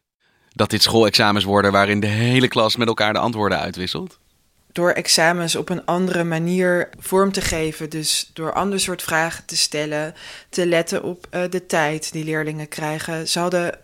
Dat 0.53 0.69
dit 0.69 0.81
schoolexamens 0.81 1.45
worden 1.45 1.71
waarin 1.71 1.99
de 1.99 2.07
hele 2.07 2.47
klas 2.47 2.75
met 2.75 2.87
elkaar 2.87 3.13
de 3.13 3.19
antwoorden 3.19 3.59
uitwisselt? 3.59 4.19
Door 4.71 4.91
examens 4.91 5.55
op 5.55 5.69
een 5.69 5.85
andere 5.85 6.23
manier 6.23 6.89
vorm 6.99 7.31
te 7.31 7.41
geven. 7.41 7.89
Dus 7.89 8.29
door 8.33 8.53
ander 8.53 8.79
soort 8.79 9.01
vragen 9.01 9.45
te 9.45 9.57
stellen. 9.57 10.13
Te 10.49 10.65
letten 10.65 11.03
op 11.03 11.27
uh, 11.31 11.41
de 11.49 11.65
tijd 11.65 12.11
die 12.11 12.23
leerlingen 12.23 12.67
krijgen. 12.67 13.27
Ze 13.27 13.39
hadden, 13.39 13.79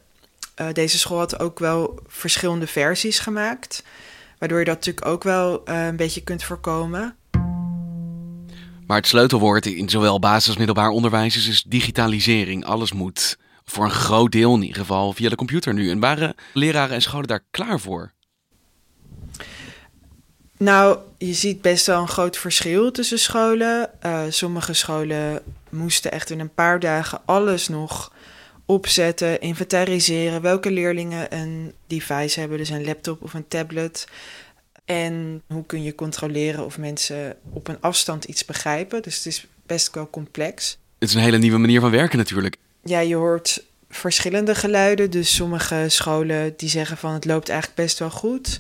uh, 0.62 0.68
deze 0.74 1.00
school 1.00 1.18
had 1.18 1.40
ook 1.40 1.60
wel 1.60 2.00
verschillende 2.08 2.68
versies 2.68 3.20
gemaakt. 3.20 3.84
Waardoor 4.38 4.60
je 4.60 4.66
dat 4.66 4.76
natuurlijk 4.76 5.06
ook 5.06 5.24
wel 5.24 5.70
uh, 5.70 5.86
een 5.86 5.96
beetje 5.96 6.22
kunt 6.22 6.44
voorkomen. 6.44 7.16
Maar 8.88 8.98
het 8.98 9.08
sleutelwoord 9.08 9.66
in 9.66 9.90
zowel 9.90 10.20
basis- 10.20 10.48
als 10.48 10.58
middelbaar 10.58 10.90
onderwijs 10.90 11.48
is 11.48 11.64
digitalisering. 11.68 12.66
Alles 12.66 12.94
moet 12.94 13.38
voor 13.66 13.84
een 13.84 13.92
groot 13.92 14.32
deel 14.32 14.56
in 14.56 14.62
ieder 14.62 14.78
geval 14.78 15.14
via 15.14 15.30
de 15.30 15.36
computer 15.36 15.74
nu. 15.74 15.90
En 15.90 16.00
waren 16.00 16.36
leraren 16.54 16.96
en 16.96 17.02
scholen 17.02 17.28
daar 17.28 17.46
klaar 17.52 17.80
voor? 17.80 18.12
Nou, 20.64 20.98
je 21.18 21.34
ziet 21.34 21.62
best 21.62 21.86
wel 21.86 22.02
een 22.02 22.08
groot 22.08 22.38
verschil 22.38 22.92
tussen 22.92 23.20
scholen. 23.20 23.90
Uh, 24.06 24.24
sommige 24.30 24.74
scholen 24.74 25.42
moesten 25.70 26.12
echt 26.12 26.30
in 26.30 26.40
een 26.40 26.54
paar 26.54 26.80
dagen 26.80 27.22
alles 27.26 27.68
nog 27.68 28.14
opzetten, 28.66 29.42
inventariseren. 29.42 30.42
Welke 30.42 30.72
leerlingen 30.72 31.36
een 31.36 31.74
device 31.88 32.40
hebben, 32.40 32.58
dus 32.58 32.70
een 32.70 32.86
laptop 32.86 33.24
of 33.24 33.34
een 33.34 33.48
tablet. 33.48 34.08
En 34.86 35.42
hoe 35.48 35.66
kun 35.66 35.84
je 35.84 35.96
controleren 35.96 36.66
of 36.66 36.78
mensen 36.78 37.36
op 37.50 37.68
een 37.68 37.82
afstand 37.82 38.24
iets 38.24 38.46
begrijpen. 38.46 39.02
Dus 39.02 39.16
het 39.16 39.26
is 39.26 39.46
best 39.66 39.94
wel 39.94 40.10
complex. 40.10 40.78
Het 41.00 41.10
is 41.10 41.16
een 41.16 41.22
hele 41.22 41.38
nieuwe 41.38 41.58
manier 41.58 41.80
van 41.80 41.92
werken 41.92 42.18
natuurlijk 42.18 42.58
ja, 42.84 43.00
je 43.00 43.16
hoort 43.16 43.64
verschillende 43.90 44.56
geluiden. 44.56 45.12
Dus 45.12 45.36
sommige 45.36 45.86
scholen 45.88 46.54
die 46.58 46.70
zeggen 46.70 46.98
van 46.98 47.14
het 47.14 47.26
loopt 47.26 47.50
eigenlijk 47.50 47.82
best 47.82 48.00
wel 48.00 48.10
goed. 48.10 48.60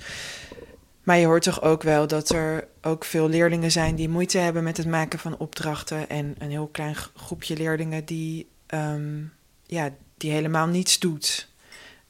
Maar 1.03 1.17
je 1.17 1.25
hoort 1.25 1.43
toch 1.43 1.61
ook 1.61 1.83
wel 1.83 2.07
dat 2.07 2.29
er 2.29 2.67
ook 2.81 3.05
veel 3.05 3.29
leerlingen 3.29 3.71
zijn 3.71 3.95
die 3.95 4.09
moeite 4.09 4.37
hebben 4.37 4.63
met 4.63 4.77
het 4.77 4.87
maken 4.87 5.19
van 5.19 5.37
opdrachten. 5.37 6.09
En 6.09 6.35
een 6.37 6.49
heel 6.49 6.67
klein 6.67 6.95
groepje 7.15 7.57
leerlingen 7.57 8.05
die, 8.05 8.47
um, 8.73 9.33
ja, 9.65 9.89
die 10.17 10.31
helemaal 10.31 10.67
niets 10.67 10.99
doet. 10.99 11.51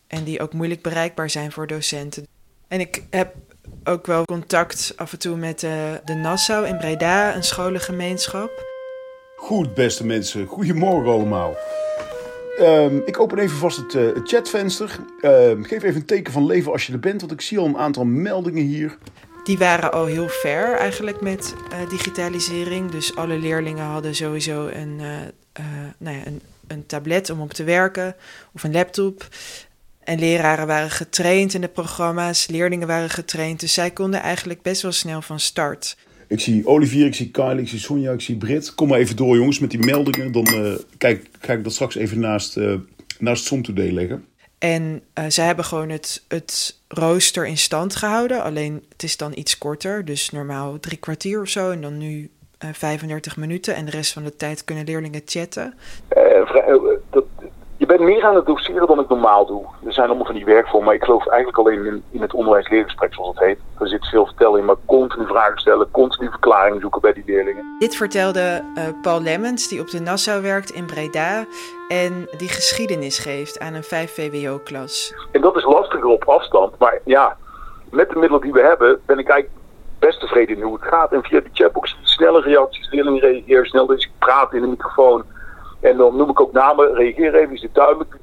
En 0.08 0.24
die 0.24 0.40
ook 0.40 0.54
moeilijk 0.54 0.82
bereikbaar 0.82 1.30
zijn 1.30 1.52
voor 1.52 1.68
docenten. 1.68 2.28
En 2.68 2.80
ik 2.80 3.04
heb 3.10 3.36
ook 3.84 4.06
wel 4.06 4.26
contact 4.26 4.94
af 4.96 5.12
en 5.12 5.20
toe 5.20 5.36
met 5.36 5.60
de, 5.60 6.02
de 6.06 6.14
Nassau 6.14 6.68
in 6.68 6.78
Breda, 6.78 7.36
een 7.36 7.44
scholengemeenschap. 7.44 8.52
Goed, 9.36 9.74
beste 9.74 10.06
mensen. 10.06 10.46
Goedemorgen 10.46 11.12
allemaal. 11.12 11.56
Um, 12.60 13.02
ik 13.06 13.20
open 13.20 13.38
even 13.38 13.58
vast 13.58 13.78
het, 13.78 13.94
het 13.94 14.30
chatvenster. 14.30 15.00
Uh, 15.22 15.32
geef 15.62 15.84
even 15.84 15.96
een 15.96 16.06
teken 16.06 16.34
van 16.34 16.46
leven 16.46 16.72
als 16.72 16.88
je 16.88 16.94
er 16.94 17.00
bent, 17.00 17.22
want 17.22 17.34
ik 17.34 17.42
zie 17.42 17.60
al 17.60 17.66
een 17.66 17.78
aantal 17.78 18.06
meldingen 18.06 18.64
hier. 18.64 18.98
Die 19.44 19.58
waren 19.58 19.92
al 19.92 20.06
heel 20.06 20.28
ver 20.28 20.74
eigenlijk 20.74 21.22
met 21.22 21.54
uh, 21.72 21.90
digitalisering. 21.90 22.92
Dus 22.92 23.16
alle 23.16 23.38
leerlingen 23.38 23.86
hadden 23.86 24.16
sowieso 24.16 24.68
een, 24.68 25.02
eh, 25.54 25.64
nou 25.98 26.18
ja, 26.18 26.26
een, 26.26 26.42
een 26.68 26.86
tablet 26.86 27.30
om 27.30 27.42
op 27.42 27.54
te 27.54 27.64
werken 27.64 28.16
of 28.54 28.64
een 28.64 28.72
laptop. 28.72 29.28
En 30.04 30.20
leraren 30.20 30.68
waren 30.68 30.90
getraind 30.90 31.54
in 31.54 31.62
de 31.62 31.68
programma's, 31.68 32.48
leerlingen 32.48 32.88
waren 32.88 33.10
getraind. 33.10 33.60
Dus 33.60 33.74
zij 33.74 33.92
konden 33.92 34.22
eigenlijk 34.22 34.62
best 34.62 34.82
wel 34.82 34.92
snel 34.92 35.22
van 35.22 35.40
start. 35.40 35.98
Ik 36.34 36.40
zie 36.40 36.68
Olivier, 36.68 37.06
ik 37.06 37.16
zie 37.16 37.32
Kylie, 37.32 37.62
ik 37.62 37.68
zie 37.68 37.80
Sonja, 37.80 38.12
ik 38.12 38.22
zie 38.22 38.38
Brit. 38.38 38.76
Kom 38.76 38.88
maar 38.88 39.00
even 39.00 39.16
door 39.16 39.36
jongens 39.36 39.60
met 39.60 39.72
die 39.72 39.86
meldingen. 39.86 40.32
Dan 40.32 40.48
uh, 40.54 40.74
kijk, 40.98 41.30
ga 41.40 41.54
ik 41.54 41.64
dat 41.64 41.74
straks 41.74 41.96
even 41.96 42.20
naast, 42.20 42.58
uh, 42.58 42.76
naast 43.20 43.46
Som 43.46 43.62
Today 43.62 43.92
leggen. 43.92 44.26
En 44.58 45.02
uh, 45.20 45.26
zij 45.28 45.46
hebben 45.46 45.66
gewoon 45.66 45.90
het, 45.90 46.24
het 46.28 46.80
rooster 46.88 47.48
in 47.48 47.58
stand 47.58 47.96
gehouden. 47.96 48.44
Alleen 48.44 48.84
het 48.90 49.04
is 49.04 49.18
dan 49.18 49.32
iets 49.36 49.58
korter. 49.58 50.06
Dus 50.06 50.30
normaal 50.30 50.80
drie 50.80 50.98
kwartier 50.98 51.42
of 51.42 51.48
zo. 51.48 51.72
En 51.72 51.82
dan 51.82 51.98
nu 51.98 52.30
35 52.60 53.38
minuten. 53.38 53.76
En 53.76 53.86
de 53.86 53.92
rest 53.92 54.14
van 54.14 54.24
de 54.24 54.36
tijd 54.36 54.64
kunnen 54.64 54.86
leerlingen 54.86 55.22
chatten. 55.26 55.74
dat, 57.10 57.26
je 57.94 58.00
bent 58.00 58.16
meer 58.16 58.26
aan 58.26 58.36
het 58.36 58.46
doseren 58.46 58.88
dan 58.88 59.00
ik 59.00 59.10
normaal 59.10 59.46
doe. 59.46 59.66
Er 59.86 59.94
zijn 59.94 60.08
allemaal 60.08 60.26
van 60.26 60.36
die 60.36 60.46
werkvormen, 60.46 60.86
maar 60.86 60.96
ik 60.96 61.04
geloof 61.04 61.28
eigenlijk 61.28 61.58
alleen 61.58 61.86
in, 61.86 62.04
in 62.12 62.22
het 62.22 62.34
onderwijs-leergesprek 62.34 63.14
zoals 63.14 63.30
het 63.30 63.46
heet. 63.46 63.60
Er 63.80 63.88
zit 63.88 64.08
veel 64.08 64.26
vertellen 64.26 64.60
in, 64.60 64.66
maar 64.66 64.76
continu 64.86 65.26
vragen 65.26 65.60
stellen, 65.60 65.92
continu 65.92 66.30
verklaringen 66.30 66.82
zoeken 66.82 67.02
bij 67.02 67.14
die 67.14 67.24
leerlingen. 67.26 67.76
Dit 67.80 67.96
vertelde 67.96 68.64
uh, 68.76 68.84
Paul 69.02 69.22
Lemmens, 69.22 69.68
die 69.68 69.80
op 69.80 69.90
de 69.90 70.00
Nassau 70.00 70.42
werkt 70.42 70.72
in 70.72 70.86
Breda 70.86 71.46
en 71.88 72.28
die 72.38 72.50
geschiedenis 72.50 73.20
geeft 73.20 73.60
aan 73.60 73.74
een 73.74 73.84
5 73.84 74.14
VWO-klas. 74.14 75.14
En 75.32 75.42
dat 75.42 75.56
is 75.56 75.64
lastiger 75.64 76.06
op 76.06 76.24
afstand, 76.24 76.78
maar 76.78 77.00
ja, 77.06 77.38
met 77.92 78.10
de 78.10 78.16
middelen 78.16 78.42
die 78.42 78.54
we 78.54 78.62
hebben 78.62 79.02
ben 79.06 79.20
ik 79.20 79.30
eigenlijk 79.30 79.62
best 80.00 80.20
tevreden 80.20 80.56
in 80.56 80.62
hoe 80.62 80.74
het 80.74 80.88
gaat. 80.88 81.12
En 81.12 81.24
via 81.24 81.40
de 81.40 81.50
chatbox 81.54 81.98
snelle 82.02 82.42
reacties, 82.42 82.92
leerlingen 82.92 83.22
reageren 83.22 83.66
snel, 83.66 83.86
dus 83.86 84.06
ik 84.06 84.12
praat 84.20 84.54
in 84.54 84.62
de 84.62 84.68
microfoon. 84.68 85.24
En 85.84 85.98
dan 85.98 86.16
noem 86.16 86.30
ik 86.30 86.40
ook 86.40 86.54
namen, 86.54 86.96
reageer 86.96 87.36
even, 87.36 87.54
is 87.54 87.62
dit 87.62 87.74
duidelijk. 87.74 88.18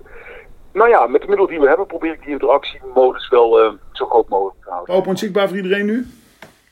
Nou 0.72 0.88
ja, 0.88 1.06
met 1.06 1.20
de 1.20 1.26
middelen 1.26 1.50
die 1.50 1.60
we 1.60 1.68
hebben 1.68 1.86
probeer 1.86 2.12
ik 2.12 2.22
die 2.22 2.30
interactiemodus 2.30 3.28
wel 3.28 3.64
uh, 3.64 3.72
zo 3.92 4.06
groot 4.06 4.28
mogelijk 4.28 4.64
te 4.64 4.70
houden. 4.70 4.94
Open 4.94 5.16
zichtbaar 5.16 5.48
voor 5.48 5.56
iedereen 5.56 5.86
nu? 5.86 6.06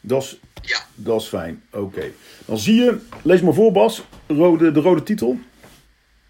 Dat 0.00 0.22
is, 0.22 0.40
ja. 0.62 0.78
dat 0.94 1.20
is 1.20 1.28
fijn, 1.28 1.62
oké. 1.72 2.10
Dan 2.44 2.58
zie 2.58 2.84
je, 2.84 2.98
lees 3.22 3.40
maar 3.40 3.54
voor 3.54 3.72
Bas, 3.72 4.04
rode, 4.26 4.72
de 4.72 4.80
rode 4.80 5.02
titel. 5.02 5.38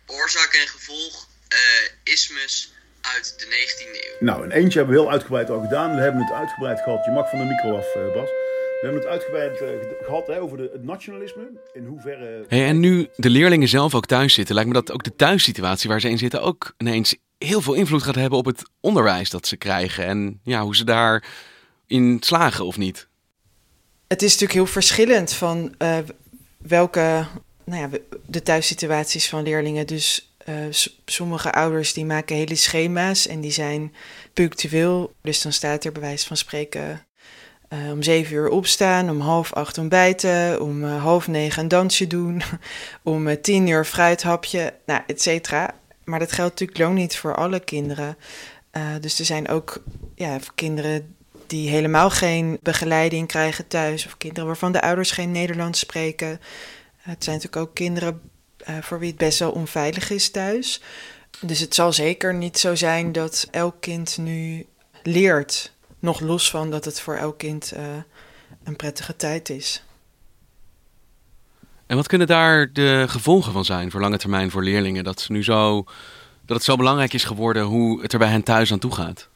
Oorzaak 0.07 0.59
en 0.61 0.69
gevolg, 0.69 1.27
uh, 1.53 2.13
ismus 2.13 2.73
uit 3.01 3.35
de 3.39 3.45
19e 3.45 4.21
eeuw. 4.21 4.27
Nou, 4.27 4.45
een 4.45 4.51
eentje 4.51 4.79
hebben 4.79 4.97
we 4.97 5.03
heel 5.03 5.11
uitgebreid 5.11 5.51
al 5.51 5.61
gedaan. 5.61 5.95
We 5.95 6.01
hebben 6.01 6.23
het 6.23 6.33
uitgebreid 6.33 6.81
gehad. 6.81 7.05
Je 7.05 7.11
mag 7.11 7.31
van 7.31 7.39
de 7.39 7.45
micro 7.45 7.77
af, 7.77 7.95
uh, 7.97 8.15
Bas. 8.15 8.31
We 8.81 8.87
hebben 8.87 9.03
het 9.03 9.11
uitgebreid 9.11 9.61
uh, 9.61 9.69
gehad 10.05 10.27
hè, 10.27 10.41
over 10.41 10.57
de, 10.57 10.71
het 10.73 10.85
nationalisme. 10.85 11.51
In 11.73 11.85
hoeverre. 11.85 12.45
Hey, 12.49 12.67
en 12.67 12.81
nu 12.81 13.09
de 13.17 13.31
leerlingen 13.31 13.69
zelf 13.69 13.95
ook 13.95 14.07
thuis 14.07 14.35
zitten, 14.35 14.55
lijkt 14.55 14.71
me 14.71 14.77
dat 14.77 14.93
ook 14.93 15.05
de 15.05 15.17
thuissituatie 15.17 15.91
waar 15.91 16.01
ze 16.01 16.09
in 16.09 16.19
zitten 16.19 16.43
ook 16.43 16.75
ineens 16.77 17.17
heel 17.39 17.61
veel 17.61 17.75
invloed 17.75 18.03
gaat 18.03 18.15
hebben 18.15 18.39
op 18.39 18.45
het 18.45 18.63
onderwijs 18.81 19.31
dat 19.31 19.47
ze 19.47 19.57
krijgen. 19.57 20.05
En 20.05 20.41
ja, 20.43 20.63
hoe 20.63 20.77
ze 20.77 20.85
daarin 20.85 22.17
slagen 22.21 22.65
of 22.65 22.77
niet. 22.77 23.09
Het 24.07 24.23
is 24.23 24.31
natuurlijk 24.31 24.59
heel 24.59 24.67
verschillend 24.67 25.33
van 25.33 25.75
uh, 25.79 25.99
welke 26.57 27.27
nou 27.65 27.81
ja, 27.81 27.99
de 28.27 28.43
thuissituaties 28.43 29.29
van 29.29 29.43
leerlingen. 29.43 29.87
Dus 29.87 30.33
uh, 30.49 30.55
sommige 31.05 31.53
ouders 31.53 31.93
die 31.93 32.05
maken 32.05 32.37
hele 32.37 32.55
schema's 32.55 33.27
en 33.27 33.41
die 33.41 33.51
zijn 33.51 33.95
punctueel. 34.33 35.13
Dus 35.23 35.43
dan 35.43 35.53
staat 35.53 35.85
er 35.85 35.93
bij 35.93 36.03
wijze 36.03 36.27
van 36.27 36.37
spreken 36.37 37.07
uh, 37.69 37.91
om 37.91 38.03
zeven 38.03 38.35
uur 38.35 38.49
opstaan, 38.49 39.11
om 39.11 39.21
half 39.21 39.53
acht 39.53 39.79
ontbijten, 39.79 40.63
om 40.63 40.85
uh, 40.85 41.03
half 41.03 41.29
negen 41.29 41.63
een 41.63 41.69
dansje 41.69 42.07
doen, 42.07 42.43
om 43.03 43.29
uh, 43.29 43.37
tien 43.43 43.67
uur 43.67 43.85
fruithapje, 43.85 44.75
nou, 44.87 45.01
et 45.07 45.23
cetera. 45.23 45.75
Maar 46.05 46.19
dat 46.19 46.33
geldt 46.33 46.51
natuurlijk 46.51 46.79
lang 46.79 46.95
niet 46.95 47.17
voor 47.17 47.35
alle 47.35 47.61
kinderen. 47.61 48.17
dus 49.01 49.19
er 49.19 49.25
zijn 49.25 49.49
ook 49.49 49.83
ja, 50.15 50.39
kinderen 50.55 51.15
die 51.47 51.69
helemaal 51.69 52.11
geen 52.11 52.59
begeleiding 52.63 53.29
krijgen 53.29 53.67
thuis, 53.67 54.07
of 54.07 54.17
kinderen 54.17 54.47
waarvan 54.47 54.73
de 54.73 54.81
ouders 54.81 55.11
geen 55.11 55.31
Nederlands 55.31 55.79
spreken. 55.79 56.41
het 56.97 57.25
zijn 57.25 57.37
natuurlijk 57.37 57.69
ook 57.69 57.75
kinderen 57.75 58.21
voor 58.81 58.99
wie 58.99 59.09
het 59.09 59.19
best 59.19 59.39
wel 59.39 59.51
onveilig 59.51 60.11
is 60.11 60.31
thuis. 60.31 60.83
Dus 61.41 61.61
het 61.61 61.75
zal 61.75 61.93
zeker 61.93 62.35
niet 62.35 62.59
zo 62.59 62.75
zijn 62.75 63.13
dat 63.13 63.49
elk 63.51 63.77
kind 63.81 64.19
nu 64.19 64.67
leert 65.03 65.73
nog 65.99 66.21
los 66.21 66.51
van 66.51 66.71
dat 66.71 66.85
het 66.85 67.01
voor 67.01 67.15
elk 67.15 67.39
kind 67.39 67.73
uh, 67.77 67.83
een 68.65 68.77
prettige 68.77 69.17
tijd 69.17 69.49
is. 69.49 69.83
En 71.87 71.97
wat 71.97 72.07
kunnen 72.07 72.27
daar 72.27 72.73
de 72.73 73.05
gevolgen 73.09 73.53
van 73.53 73.65
zijn 73.65 73.91
voor 73.91 74.01
lange 74.01 74.19
termijn 74.19 74.51
voor 74.51 74.63
leerlingen? 74.63 75.05
Dat, 75.05 75.29
nu 75.29 75.45
zo, 75.45 75.85
dat 76.45 76.57
het 76.57 76.65
zo 76.65 76.77
belangrijk 76.77 77.13
is 77.13 77.25
geworden 77.25 77.63
hoe 77.63 78.03
het 78.03 78.13
er 78.13 78.19
bij 78.19 78.29
hen 78.29 78.43
thuis 78.43 78.73
aan 78.73 78.79
toe 78.79 78.95
gaat? 78.95 79.29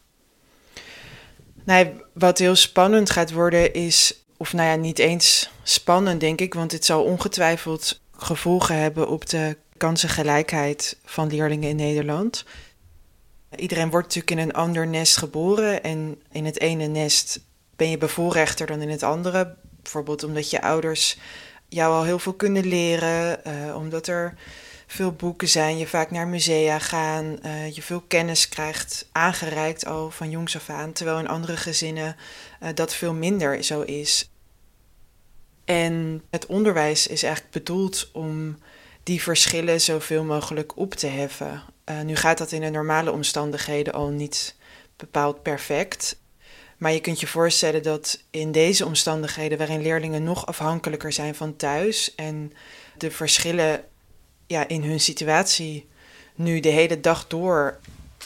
Nee, 1.64 1.92
wat 2.12 2.38
heel 2.38 2.56
spannend 2.56 3.10
gaat 3.10 3.32
worden 3.32 3.74
is, 3.74 4.14
of 4.36 4.52
nou 4.52 4.68
ja, 4.68 4.74
niet 4.74 4.98
eens 4.98 5.50
spannend 5.62 6.20
denk 6.20 6.40
ik, 6.40 6.54
want 6.54 6.72
het 6.72 6.84
zal 6.84 7.04
ongetwijfeld 7.04 8.00
gevolgen 8.16 8.76
hebben 8.78 9.08
op 9.08 9.28
de 9.28 9.56
kansengelijkheid 9.76 10.98
van 11.04 11.28
leerlingen 11.28 11.68
in 11.68 11.76
Nederland. 11.76 12.44
Iedereen 13.56 13.90
wordt 13.90 14.06
natuurlijk 14.06 14.40
in 14.40 14.48
een 14.48 14.54
ander 14.54 14.86
nest 14.86 15.16
geboren 15.16 15.82
en 15.82 16.22
in 16.30 16.44
het 16.44 16.60
ene 16.60 16.86
nest 16.86 17.40
ben 17.76 17.90
je 17.90 17.98
bevoorrechter 17.98 18.66
dan 18.66 18.80
in 18.80 18.90
het 18.90 19.02
andere. 19.02 19.56
Bijvoorbeeld 19.82 20.24
omdat 20.24 20.50
je 20.50 20.62
ouders 20.62 21.18
jou 21.68 21.92
al 21.94 22.04
heel 22.04 22.18
veel 22.18 22.32
kunnen 22.32 22.66
leren, 22.66 23.40
uh, 23.46 23.76
omdat 23.76 24.06
er 24.06 24.34
veel 24.86 25.12
boeken 25.12 25.48
zijn, 25.48 25.78
je 25.78 25.86
vaak 25.86 26.10
naar 26.10 26.28
musea 26.28 26.78
gaan, 26.78 27.38
uh, 27.44 27.70
je 27.70 27.82
veel 27.82 28.00
kennis 28.00 28.48
krijgt 28.48 29.08
aangereikt 29.12 29.86
al 29.86 30.10
van 30.10 30.30
jongs 30.30 30.56
af 30.56 30.68
aan, 30.68 30.92
terwijl 30.92 31.18
in 31.18 31.28
andere 31.28 31.56
gezinnen 31.56 32.16
uh, 32.62 32.68
dat 32.74 32.94
veel 32.94 33.14
minder 33.14 33.64
zo 33.64 33.80
is. 33.80 34.30
En 35.64 36.22
het 36.30 36.46
onderwijs 36.46 37.06
is 37.06 37.22
eigenlijk 37.22 37.54
bedoeld 37.54 38.10
om 38.12 38.58
die 39.02 39.22
verschillen 39.22 39.80
zoveel 39.80 40.24
mogelijk 40.24 40.76
op 40.76 40.94
te 40.94 41.06
heffen. 41.06 41.62
Uh, 41.90 42.00
nu 42.00 42.16
gaat 42.16 42.38
dat 42.38 42.52
in 42.52 42.60
de 42.60 42.70
normale 42.70 43.12
omstandigheden 43.12 43.92
al 43.92 44.08
niet 44.08 44.56
bepaald 44.96 45.42
perfect. 45.42 46.20
Maar 46.78 46.92
je 46.92 47.00
kunt 47.00 47.20
je 47.20 47.26
voorstellen 47.26 47.82
dat 47.82 48.22
in 48.30 48.52
deze 48.52 48.86
omstandigheden, 48.86 49.58
waarin 49.58 49.82
leerlingen 49.82 50.22
nog 50.22 50.46
afhankelijker 50.46 51.12
zijn 51.12 51.34
van 51.34 51.56
thuis 51.56 52.14
en 52.14 52.52
de 52.98 53.10
verschillen 53.10 53.84
ja, 54.46 54.68
in 54.68 54.82
hun 54.82 55.00
situatie 55.00 55.88
nu 56.34 56.60
de 56.60 56.68
hele 56.68 57.00
dag 57.00 57.26
door 57.26 57.78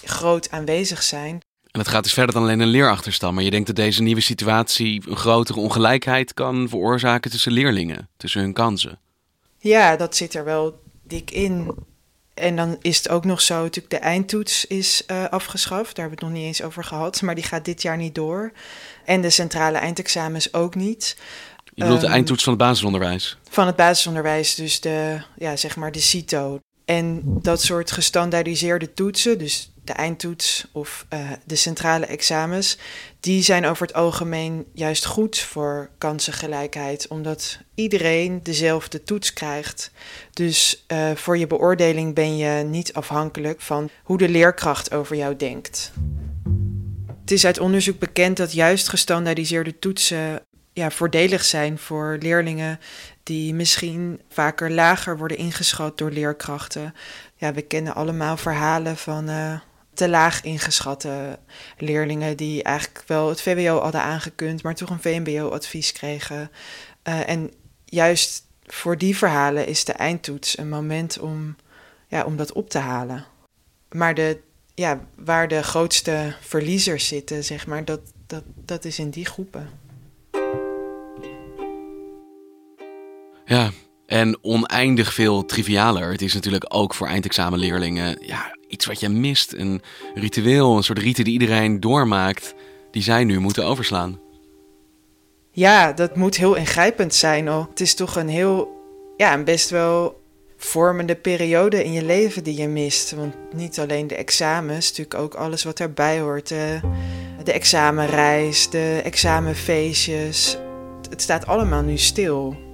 groot 0.04 0.50
aanwezig 0.50 1.02
zijn. 1.02 1.40
En 1.70 1.80
het 1.80 1.88
gaat 1.88 2.02
dus 2.02 2.12
verder 2.12 2.34
dan 2.34 2.42
alleen 2.42 2.60
een 2.60 2.66
leerachterstand. 2.66 3.34
Maar 3.34 3.44
je 3.44 3.50
denkt 3.50 3.66
dat 3.66 3.76
deze 3.76 4.02
nieuwe 4.02 4.20
situatie 4.20 5.02
een 5.08 5.16
grotere 5.16 5.60
ongelijkheid 5.60 6.34
kan 6.34 6.68
veroorzaken 6.68 7.30
tussen 7.30 7.52
leerlingen, 7.52 8.08
tussen 8.16 8.40
hun 8.40 8.52
kansen. 8.52 8.98
Ja, 9.58 9.96
dat 9.96 10.16
zit 10.16 10.34
er 10.34 10.44
wel 10.44 10.82
dik 11.02 11.30
in. 11.30 11.74
En 12.34 12.56
dan 12.56 12.76
is 12.80 12.96
het 12.96 13.08
ook 13.08 13.24
nog 13.24 13.40
zo, 13.40 13.62
natuurlijk 13.62 13.94
de 13.94 14.00
eindtoets 14.00 14.66
is 14.66 15.02
uh, 15.06 15.24
afgeschaft. 15.24 15.96
Daar 15.96 16.08
hebben 16.08 16.18
we 16.18 16.24
het 16.24 16.34
nog 16.34 16.42
niet 16.42 16.56
eens 16.56 16.62
over 16.62 16.84
gehad. 16.84 17.22
Maar 17.22 17.34
die 17.34 17.44
gaat 17.44 17.64
dit 17.64 17.82
jaar 17.82 17.96
niet 17.96 18.14
door. 18.14 18.52
En 19.04 19.20
de 19.20 19.30
centrale 19.30 19.78
eindexamens 19.78 20.54
ook 20.54 20.74
niet. 20.74 21.16
Je 21.64 21.82
bedoelt 21.82 22.00
de 22.00 22.06
ehm, 22.06 22.14
eindtoets 22.14 22.44
van 22.44 22.52
het 22.52 22.62
basisonderwijs? 22.62 23.38
Van 23.48 23.66
het 23.66 23.76
basisonderwijs, 23.76 24.54
dus 24.54 24.80
de, 24.80 25.20
ja, 25.36 25.56
zeg 25.56 25.76
maar 25.76 25.92
de 25.92 26.00
CITO. 26.00 26.60
En 26.84 27.22
dat 27.24 27.62
soort 27.62 27.90
gestandaardiseerde 27.90 28.92
toetsen, 28.92 29.38
dus 29.38 29.70
de 29.86 29.92
eindtoets 29.92 30.66
of 30.72 31.06
uh, 31.12 31.30
de 31.44 31.56
centrale 31.56 32.06
examens, 32.06 32.78
die 33.20 33.42
zijn 33.42 33.66
over 33.66 33.86
het 33.86 33.96
algemeen 33.96 34.66
juist 34.72 35.04
goed 35.04 35.38
voor 35.38 35.90
kansengelijkheid, 35.98 37.08
omdat 37.08 37.58
iedereen 37.74 38.42
dezelfde 38.42 39.02
toets 39.02 39.32
krijgt. 39.32 39.90
Dus 40.32 40.84
uh, 40.88 41.10
voor 41.14 41.38
je 41.38 41.46
beoordeling 41.46 42.14
ben 42.14 42.36
je 42.36 42.64
niet 42.64 42.94
afhankelijk 42.94 43.60
van 43.60 43.90
hoe 44.02 44.18
de 44.18 44.28
leerkracht 44.28 44.92
over 44.92 45.16
jou 45.16 45.36
denkt. 45.36 45.92
Het 47.20 47.30
is 47.30 47.46
uit 47.46 47.58
onderzoek 47.58 47.98
bekend 47.98 48.36
dat 48.36 48.52
juist 48.52 48.88
gestandaardiseerde 48.88 49.78
toetsen 49.78 50.42
ja, 50.76 50.90
voordelig 50.90 51.44
zijn 51.44 51.78
voor 51.78 52.16
leerlingen 52.20 52.80
die 53.22 53.54
misschien 53.54 54.20
vaker 54.28 54.70
lager 54.70 55.18
worden 55.18 55.36
ingeschat 55.36 55.98
door 55.98 56.10
leerkrachten. 56.10 56.94
Ja, 57.36 57.52
we 57.52 57.62
kennen 57.62 57.94
allemaal 57.94 58.36
verhalen 58.36 58.96
van 58.96 59.30
uh, 59.30 59.58
te 59.96 60.08
laag 60.08 60.42
ingeschatte 60.42 61.38
leerlingen 61.78 62.36
die 62.36 62.62
eigenlijk 62.62 63.04
wel 63.06 63.28
het 63.28 63.40
VWO 63.40 63.80
hadden 63.80 64.02
aangekund, 64.02 64.62
maar 64.62 64.74
toch 64.74 64.90
een 64.90 65.00
VMBO-advies 65.00 65.92
kregen. 65.92 66.50
Uh, 67.08 67.28
en 67.28 67.50
juist 67.84 68.44
voor 68.66 68.98
die 68.98 69.16
verhalen 69.16 69.66
is 69.66 69.84
de 69.84 69.92
eindtoets 69.92 70.58
een 70.58 70.68
moment 70.68 71.18
om, 71.18 71.56
ja, 72.08 72.24
om 72.24 72.36
dat 72.36 72.52
op 72.52 72.70
te 72.70 72.78
halen. 72.78 73.24
Maar 73.88 74.14
de, 74.14 74.40
ja, 74.74 75.00
waar 75.14 75.48
de 75.48 75.62
grootste 75.62 76.34
verliezers 76.40 77.08
zitten, 77.08 77.44
zeg 77.44 77.66
maar, 77.66 77.84
dat, 77.84 78.00
dat, 78.26 78.42
dat 78.54 78.84
is 78.84 78.98
in 78.98 79.10
die 79.10 79.26
groepen. 79.26 79.70
Ja, 83.44 83.70
en 84.06 84.38
oneindig 84.42 85.14
veel 85.14 85.44
trivialer. 85.44 86.10
Het 86.10 86.22
is 86.22 86.34
natuurlijk 86.34 86.64
ook 86.68 86.94
voor 86.94 87.06
eindexamenleerlingen 87.06 88.18
ja, 88.20 88.56
iets 88.68 88.86
wat 88.86 89.00
je 89.00 89.08
mist. 89.08 89.52
Een 89.52 89.82
ritueel, 90.14 90.76
een 90.76 90.82
soort 90.82 90.98
rite 90.98 91.22
die 91.22 91.32
iedereen 91.32 91.80
doormaakt, 91.80 92.54
die 92.90 93.02
zij 93.02 93.24
nu 93.24 93.38
moeten 93.38 93.64
overslaan. 93.64 94.20
Ja, 95.50 95.92
dat 95.92 96.16
moet 96.16 96.36
heel 96.36 96.54
ingrijpend 96.54 97.14
zijn. 97.14 97.50
Oh. 97.50 97.68
Het 97.68 97.80
is 97.80 97.94
toch 97.94 98.16
een 98.16 98.28
heel, 98.28 98.68
ja, 99.16 99.34
een 99.34 99.44
best 99.44 99.70
wel 99.70 100.20
vormende 100.56 101.14
periode 101.14 101.84
in 101.84 101.92
je 101.92 102.04
leven 102.04 102.44
die 102.44 102.56
je 102.56 102.68
mist. 102.68 103.10
Want 103.10 103.34
niet 103.54 103.78
alleen 103.78 104.06
de 104.06 104.14
examens, 104.14 104.88
natuurlijk 104.88 105.20
ook 105.20 105.34
alles 105.34 105.64
wat 105.64 105.80
erbij 105.80 106.20
hoort. 106.20 106.48
De, 106.48 106.80
de 107.44 107.52
examenreis, 107.52 108.70
de 108.70 109.00
examenfeestjes. 109.04 110.58
Het 111.10 111.22
staat 111.22 111.46
allemaal 111.46 111.82
nu 111.82 111.96
stil. 111.96 112.65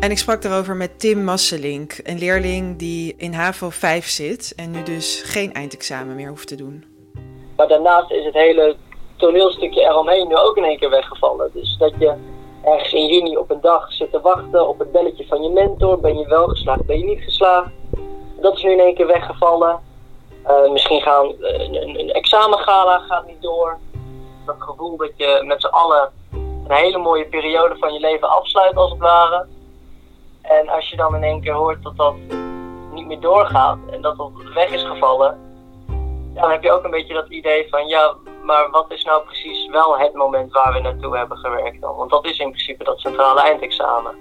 En 0.00 0.10
ik 0.10 0.18
sprak 0.18 0.42
daarover 0.42 0.76
met 0.76 1.00
Tim 1.00 1.24
Masselink, 1.24 2.00
een 2.02 2.18
leerling 2.18 2.78
die 2.78 3.14
in 3.16 3.32
HAVO 3.32 3.70
5 3.70 4.06
zit 4.06 4.52
en 4.56 4.70
nu 4.70 4.82
dus 4.82 5.22
geen 5.22 5.52
eindexamen 5.52 6.14
meer 6.14 6.28
hoeft 6.28 6.48
te 6.48 6.56
doen. 6.56 6.84
Maar 7.56 7.68
daarnaast 7.68 8.10
is 8.10 8.24
het 8.24 8.34
hele 8.34 8.76
toneelstukje 9.16 9.80
eromheen 9.80 10.28
nu 10.28 10.36
ook 10.36 10.56
in 10.56 10.64
één 10.64 10.78
keer 10.78 10.90
weggevallen. 10.90 11.50
Dus 11.52 11.76
dat 11.78 11.92
je 11.98 12.14
ergens 12.64 12.92
in 12.92 13.06
juni 13.06 13.36
op 13.36 13.50
een 13.50 13.60
dag 13.60 13.92
zit 13.92 14.10
te 14.10 14.20
wachten 14.20 14.68
op 14.68 14.78
het 14.78 14.92
belletje 14.92 15.26
van 15.26 15.42
je 15.42 15.48
mentor. 15.48 16.00
Ben 16.00 16.18
je 16.18 16.26
wel 16.28 16.46
geslaagd, 16.46 16.86
ben 16.86 16.98
je 16.98 17.04
niet 17.04 17.22
geslaagd? 17.22 17.70
Dat 18.40 18.56
is 18.56 18.62
nu 18.62 18.70
in 18.72 18.80
één 18.80 18.94
keer 18.94 19.06
weggevallen. 19.06 19.80
Uh, 20.46 20.70
misschien 20.70 21.00
gaan 21.00 21.34
een, 21.40 21.98
een 21.98 22.10
examengala 22.10 22.98
gaat 22.98 23.26
niet 23.26 23.42
door. 23.42 23.78
Dat 24.46 24.56
gevoel 24.58 24.96
dat 24.96 25.10
je 25.16 25.42
met 25.46 25.60
z'n 25.60 25.66
allen 25.66 26.10
een 26.68 26.76
hele 26.76 26.98
mooie 26.98 27.26
periode 27.26 27.76
van 27.78 27.92
je 27.92 28.00
leven 28.00 28.28
afsluit 28.28 28.76
als 28.76 28.90
het 28.90 29.00
ware. 29.00 29.46
En 30.44 30.68
als 30.68 30.90
je 30.90 30.96
dan 30.96 31.14
in 31.14 31.22
één 31.22 31.40
keer 31.40 31.52
hoort 31.52 31.82
dat 31.82 31.96
dat 31.96 32.14
niet 32.92 33.06
meer 33.06 33.20
doorgaat 33.20 33.78
en 33.90 34.02
dat 34.02 34.16
dat 34.16 34.30
weg 34.54 34.70
is 34.70 34.82
gevallen, 34.82 35.38
dan 36.34 36.50
heb 36.50 36.62
je 36.62 36.72
ook 36.72 36.84
een 36.84 36.90
beetje 36.90 37.14
dat 37.14 37.28
idee 37.28 37.68
van 37.68 37.86
ja, 37.86 38.14
maar 38.42 38.70
wat 38.70 38.92
is 38.92 39.04
nou 39.04 39.24
precies 39.24 39.68
wel 39.70 39.98
het 39.98 40.14
moment 40.14 40.52
waar 40.52 40.72
we 40.72 40.80
naartoe 40.80 41.16
hebben 41.16 41.36
gewerkt 41.36 41.80
dan? 41.80 41.96
Want 41.96 42.10
dat 42.10 42.24
is 42.24 42.38
in 42.38 42.50
principe 42.50 42.84
dat 42.84 43.00
centrale 43.00 43.42
eindexamen. 43.42 44.14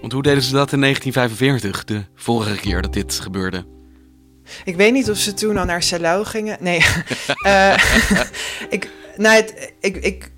Want 0.00 0.12
hoe 0.12 0.22
deden 0.22 0.42
ze 0.42 0.52
dat 0.52 0.72
in 0.72 0.80
1945, 0.80 1.84
de 1.84 2.04
vorige 2.14 2.60
keer 2.60 2.82
dat 2.82 2.92
dit 2.92 3.20
gebeurde? 3.20 3.64
Ik 4.64 4.76
weet 4.76 4.92
niet 4.92 5.10
of 5.10 5.16
ze 5.16 5.34
toen 5.34 5.56
al 5.56 5.64
naar 5.64 5.82
Salau 5.82 6.24
gingen. 6.24 6.56
Nee. 6.60 6.78
uh, 7.46 7.74
ik, 8.76 8.90
nou, 9.16 9.36
het, 9.36 9.74
ik, 9.80 9.96
ik 9.96 10.32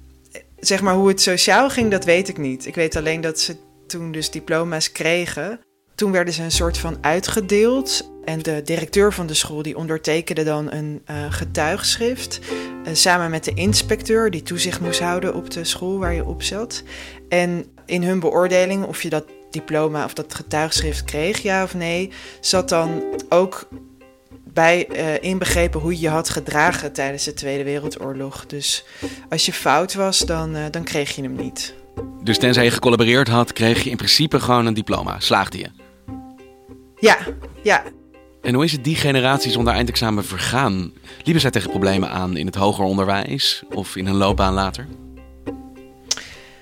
zeg 0.61 0.83
maar 0.83 0.95
hoe 0.95 1.09
het 1.09 1.21
sociaal 1.21 1.71
ging, 1.71 1.91
dat 1.91 2.05
weet 2.05 2.29
ik 2.29 2.39
niet. 2.39 2.67
Ik 2.67 2.75
weet 2.75 2.97
alleen 2.97 3.21
dat 3.21 3.41
ze 3.41 3.57
toen 3.87 4.13
dus 4.13 4.31
diploma's 4.31 4.93
kregen. 4.93 5.61
Toen 5.95 6.13
werden 6.13 6.35
ze 6.35 6.43
een 6.43 6.51
soort 6.51 6.79
van 6.79 6.99
uitgedeeld. 7.01 8.11
En 8.25 8.39
de 8.43 8.63
directeur 8.65 9.13
van 9.13 9.27
de 9.27 9.35
school 9.35 9.63
die 9.63 9.77
ondertekende 9.77 10.45
dan 10.45 10.73
een 10.73 11.03
uh, 11.11 11.17
getuigschrift. 11.33 12.41
Uh, 12.85 12.95
samen 12.95 13.31
met 13.31 13.45
de 13.45 13.55
inspecteur 13.55 14.31
die 14.31 14.43
toezicht 14.43 14.81
moest 14.81 15.01
houden 15.01 15.35
op 15.35 15.51
de 15.51 15.65
school 15.65 15.99
waar 15.99 16.15
je 16.15 16.25
op 16.25 16.43
zat. 16.43 16.83
En 17.29 17.65
in 17.87 18.03
hun 18.03 18.21
beoordeling 18.21 18.85
of 18.85 19.03
je 19.03 19.09
dat 19.09 19.25
diploma 19.51 20.05
of 20.05 20.15
dat 20.15 20.35
getuigschrift 20.35 21.05
kreeg, 21.05 21.39
ja 21.39 21.63
of 21.63 21.75
nee, 21.75 22.11
zat 22.41 22.69
dan 22.69 23.03
ook 23.29 23.69
bij 24.53 24.89
uh, 24.93 25.23
inbegrepen 25.31 25.81
hoe 25.81 25.93
je 25.93 26.01
je 26.01 26.09
had 26.09 26.29
gedragen 26.29 26.93
tijdens 26.93 27.25
de 27.25 27.35
Tweede 27.35 27.65
Wereldoorlog. 27.65 28.47
Dus 28.47 28.85
als 29.29 29.47
je 29.47 29.53
fout 29.53 29.95
was, 29.95 30.19
dan, 30.19 30.57
uh, 30.57 30.65
dan 30.71 30.85
kreeg 30.85 31.17
je 31.17 31.23
hem 31.23 31.35
niet. 31.35 31.75
Dus 32.23 32.39
tenzij 32.39 32.65
je 32.65 32.71
gecollaboreerd 32.71 33.29
had, 33.29 33.53
kreeg 33.53 33.83
je 33.85 33.91
in 33.91 33.97
principe 33.97 34.41
gewoon 34.41 34.67
een 34.67 34.75
diploma. 34.75 35.21
Slaagde 35.21 35.59
je? 35.59 35.67
Ja, 36.97 37.17
ja. 37.63 37.83
En 38.43 38.55
hoe 38.55 38.65
is 38.65 38.73
het 38.73 38.85
die 38.85 38.97
generatie 38.97 39.51
zonder 39.51 39.75
eindexamen 39.75 40.25
vergaan? 40.25 40.93
Liepen 41.23 41.41
zij 41.41 41.51
tegen 41.51 41.71
problemen 41.71 42.11
aan 42.11 42.37
in 42.37 42.47
het 42.47 42.55
hoger 42.55 42.85
onderwijs 42.85 43.63
of 43.71 43.97
in 43.97 44.07
hun 44.07 44.17
loopbaan 44.17 44.55
later? 44.55 44.87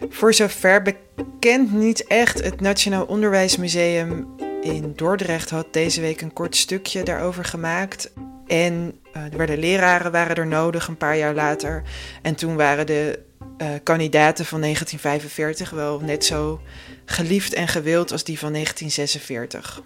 Voor 0.09 0.35
zover 0.35 0.83
bekend 1.15 1.73
niet 1.73 2.07
echt. 2.07 2.45
Het 2.45 2.61
Nationaal 2.61 3.05
Onderwijsmuseum 3.05 4.27
in 4.63 4.93
Dordrecht 4.97 5.51
had 5.51 5.73
deze 5.73 6.01
week 6.01 6.21
een 6.21 6.33
kort 6.33 6.57
stukje 6.57 7.03
daarover 7.03 7.45
gemaakt. 7.45 8.11
En 8.47 9.01
uh, 9.17 9.23
er 9.23 9.37
werden 9.37 9.59
leraren 9.59 10.13
waren 10.13 10.37
er 10.37 10.47
nodig 10.47 10.89
een 10.89 10.97
paar 10.97 11.17
jaar 11.17 11.35
later. 11.35 11.83
En 12.23 12.35
toen 12.35 12.57
waren 12.57 12.87
de 12.87 13.19
uh, 13.59 13.69
kandidaten 13.83 14.45
van 14.45 14.61
1945 14.61 15.71
wel 15.71 16.01
net 16.01 16.25
zo 16.25 16.61
geliefd 17.05 17.55
en 17.55 17.69
gewild 17.69 18.13
als 18.13 18.25
die 18.25 18.39
van 18.39 18.53
1946. 18.53 19.83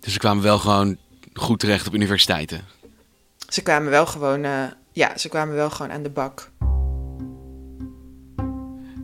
Dus 0.00 0.12
ze 0.12 0.18
kwamen 0.18 0.42
wel 0.42 0.58
gewoon 0.58 0.96
goed 1.32 1.58
terecht 1.58 1.86
op 1.86 1.94
universiteiten? 1.94 2.76
ze 3.48 3.62
kwamen 3.62 3.90
wel 3.90 4.06
gewoon, 4.06 4.44
uh, 4.44 4.64
ja, 4.92 5.18
ze 5.18 5.28
kwamen 5.28 5.54
wel 5.54 5.70
gewoon 5.70 5.92
aan 5.92 6.02
de 6.02 6.10
bak. 6.10 6.50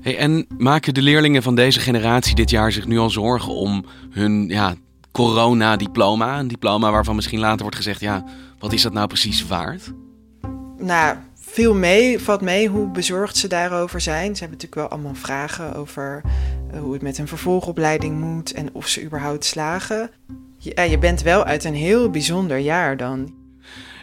Hey, 0.01 0.17
en 0.17 0.47
maken 0.59 0.95
de 0.95 1.03
leerlingen 1.03 1.43
van 1.43 1.55
deze 1.55 1.81
generatie 1.81 2.35
dit 2.35 2.51
jaar 2.51 2.73
zich 2.73 2.87
nu 2.87 2.99
al 2.99 3.11
zorgen 3.11 3.53
om 3.53 3.85
hun 4.11 4.49
ja, 4.49 4.75
corona-diploma? 5.15 6.39
Een 6.39 6.49
diploma 6.49 6.91
waarvan 6.91 7.15
misschien 7.15 7.41
later 7.41 7.61
wordt 7.61 7.77
gezegd, 7.77 8.01
ja, 8.01 8.25
wat 8.59 8.73
is 8.73 8.83
dat 8.83 8.93
nou 8.93 9.07
precies 9.07 9.47
waard? 9.47 9.93
Nou, 10.79 11.17
veel 11.35 11.75
mee, 11.75 12.19
valt 12.19 12.41
mee 12.41 12.69
hoe 12.69 12.91
bezorgd 12.91 13.37
ze 13.37 13.49
daarover 13.49 14.01
zijn. 14.01 14.35
Ze 14.35 14.41
hebben 14.45 14.59
natuurlijk 14.59 14.75
wel 14.75 14.89
allemaal 14.89 15.15
vragen 15.15 15.75
over 15.75 16.23
uh, 16.75 16.81
hoe 16.81 16.93
het 16.93 17.03
met 17.03 17.19
een 17.19 17.29
vervolgopleiding 17.29 18.21
moet 18.21 18.53
en 18.53 18.69
of 18.73 18.89
ze 18.89 19.03
überhaupt 19.03 19.45
slagen. 19.45 20.11
Ja, 20.59 20.83
je 20.83 20.99
bent 20.99 21.23
wel 21.23 21.45
uit 21.45 21.65
een 21.65 21.75
heel 21.75 22.11
bijzonder 22.11 22.59
jaar 22.59 22.97
dan. 22.97 23.35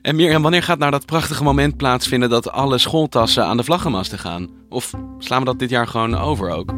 En 0.01 0.15
Mirjam, 0.15 0.41
wanneer 0.41 0.63
gaat 0.63 0.79
nou 0.79 0.91
dat 0.91 1.05
prachtige 1.05 1.43
moment 1.43 1.77
plaatsvinden 1.77 2.29
dat 2.29 2.51
alle 2.51 2.77
schooltassen 2.77 3.45
aan 3.45 3.57
de 3.57 3.63
vlaggenmasten 3.63 4.19
gaan? 4.19 4.49
Of 4.69 4.93
slaan 5.17 5.39
we 5.39 5.45
dat 5.45 5.59
dit 5.59 5.69
jaar 5.69 5.87
gewoon 5.87 6.15
over 6.15 6.49
ook? 6.49 6.73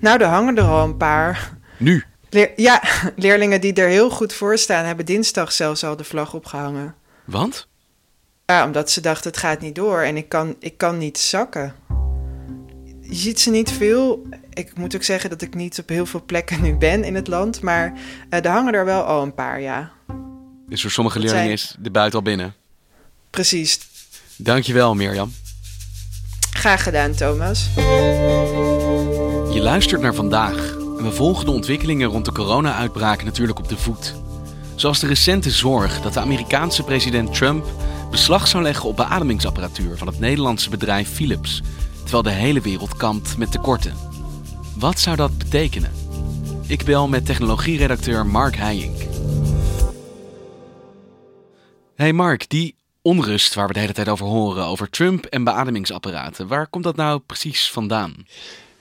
Nou, 0.00 0.20
er 0.20 0.28
hangen 0.28 0.56
er 0.56 0.64
al 0.64 0.84
een 0.84 0.96
paar. 0.96 1.58
Nu? 1.76 2.04
Ja, 2.56 2.82
leerlingen 3.16 3.60
die 3.60 3.72
er 3.72 3.88
heel 3.88 4.10
goed 4.10 4.32
voor 4.32 4.58
staan, 4.58 4.84
hebben 4.84 5.06
dinsdag 5.06 5.52
zelfs 5.52 5.84
al 5.84 5.96
de 5.96 6.04
vlag 6.04 6.34
opgehangen. 6.34 6.94
Want? 7.24 7.68
Ja, 8.46 8.64
omdat 8.64 8.90
ze 8.90 9.00
dachten 9.00 9.30
het 9.30 9.40
gaat 9.40 9.60
niet 9.60 9.74
door 9.74 10.00
en 10.00 10.16
ik 10.16 10.28
kan, 10.28 10.56
ik 10.58 10.78
kan 10.78 10.98
niet 10.98 11.18
zakken. 11.18 11.74
Je 13.00 13.14
ziet 13.14 13.40
ze 13.40 13.50
niet 13.50 13.70
veel. 13.70 14.26
Ik 14.52 14.76
moet 14.76 14.94
ook 14.94 15.02
zeggen 15.02 15.30
dat 15.30 15.42
ik 15.42 15.54
niet 15.54 15.78
op 15.78 15.88
heel 15.88 16.06
veel 16.06 16.22
plekken 16.26 16.62
nu 16.62 16.76
ben 16.76 17.04
in 17.04 17.14
het 17.14 17.26
land, 17.26 17.60
maar 17.60 17.92
uh, 17.92 18.44
er 18.44 18.50
hangen 18.50 18.74
er 18.74 18.84
wel 18.84 19.02
al 19.02 19.22
een 19.22 19.34
paar, 19.34 19.60
ja. 19.60 19.92
Dus 20.68 20.80
voor 20.80 20.90
sommige 20.90 21.18
leerlingen 21.18 21.50
is 21.50 21.76
de 21.78 21.90
buiten 21.90 22.18
al 22.18 22.24
binnen? 22.24 22.54
Precies. 23.30 23.78
Dankjewel, 24.36 24.94
Mirjam. 24.94 25.32
Graag 26.50 26.82
gedaan, 26.82 27.14
Thomas. 27.14 27.68
Je 29.54 29.60
luistert 29.60 30.00
naar 30.00 30.14
vandaag 30.14 30.83
we 31.04 31.12
volgen 31.12 31.44
de 31.44 31.50
ontwikkelingen 31.50 32.08
rond 32.08 32.24
de 32.24 32.32
corona-uitbraak 32.32 33.24
natuurlijk 33.24 33.58
op 33.58 33.68
de 33.68 33.76
voet. 33.76 34.14
Zoals 34.74 35.00
de 35.00 35.06
recente 35.06 35.50
zorg 35.50 36.00
dat 36.00 36.12
de 36.12 36.20
Amerikaanse 36.20 36.82
president 36.82 37.34
Trump 37.34 37.66
beslag 38.10 38.48
zou 38.48 38.62
leggen 38.62 38.88
op 38.88 38.96
beademingsapparatuur 38.96 39.98
van 39.98 40.06
het 40.06 40.18
Nederlandse 40.18 40.70
bedrijf 40.70 41.08
Philips, 41.08 41.62
terwijl 42.02 42.22
de 42.22 42.30
hele 42.30 42.60
wereld 42.60 42.96
kampt 42.96 43.36
met 43.36 43.52
tekorten. 43.52 43.94
Wat 44.76 45.00
zou 45.00 45.16
dat 45.16 45.38
betekenen? 45.38 45.92
Ik 46.66 46.84
bel 46.84 47.08
met 47.08 47.26
technologieredacteur 47.26 48.26
Mark 48.26 48.56
Heijink. 48.56 49.02
Hey 51.94 52.12
Mark, 52.12 52.48
die 52.48 52.76
onrust 53.02 53.54
waar 53.54 53.66
we 53.66 53.72
de 53.72 53.80
hele 53.80 53.92
tijd 53.92 54.08
over 54.08 54.26
horen, 54.26 54.64
over 54.64 54.90
Trump 54.90 55.24
en 55.24 55.44
beademingsapparaten, 55.44 56.48
waar 56.48 56.66
komt 56.66 56.84
dat 56.84 56.96
nou 56.96 57.20
precies 57.20 57.70
vandaan? 57.70 58.26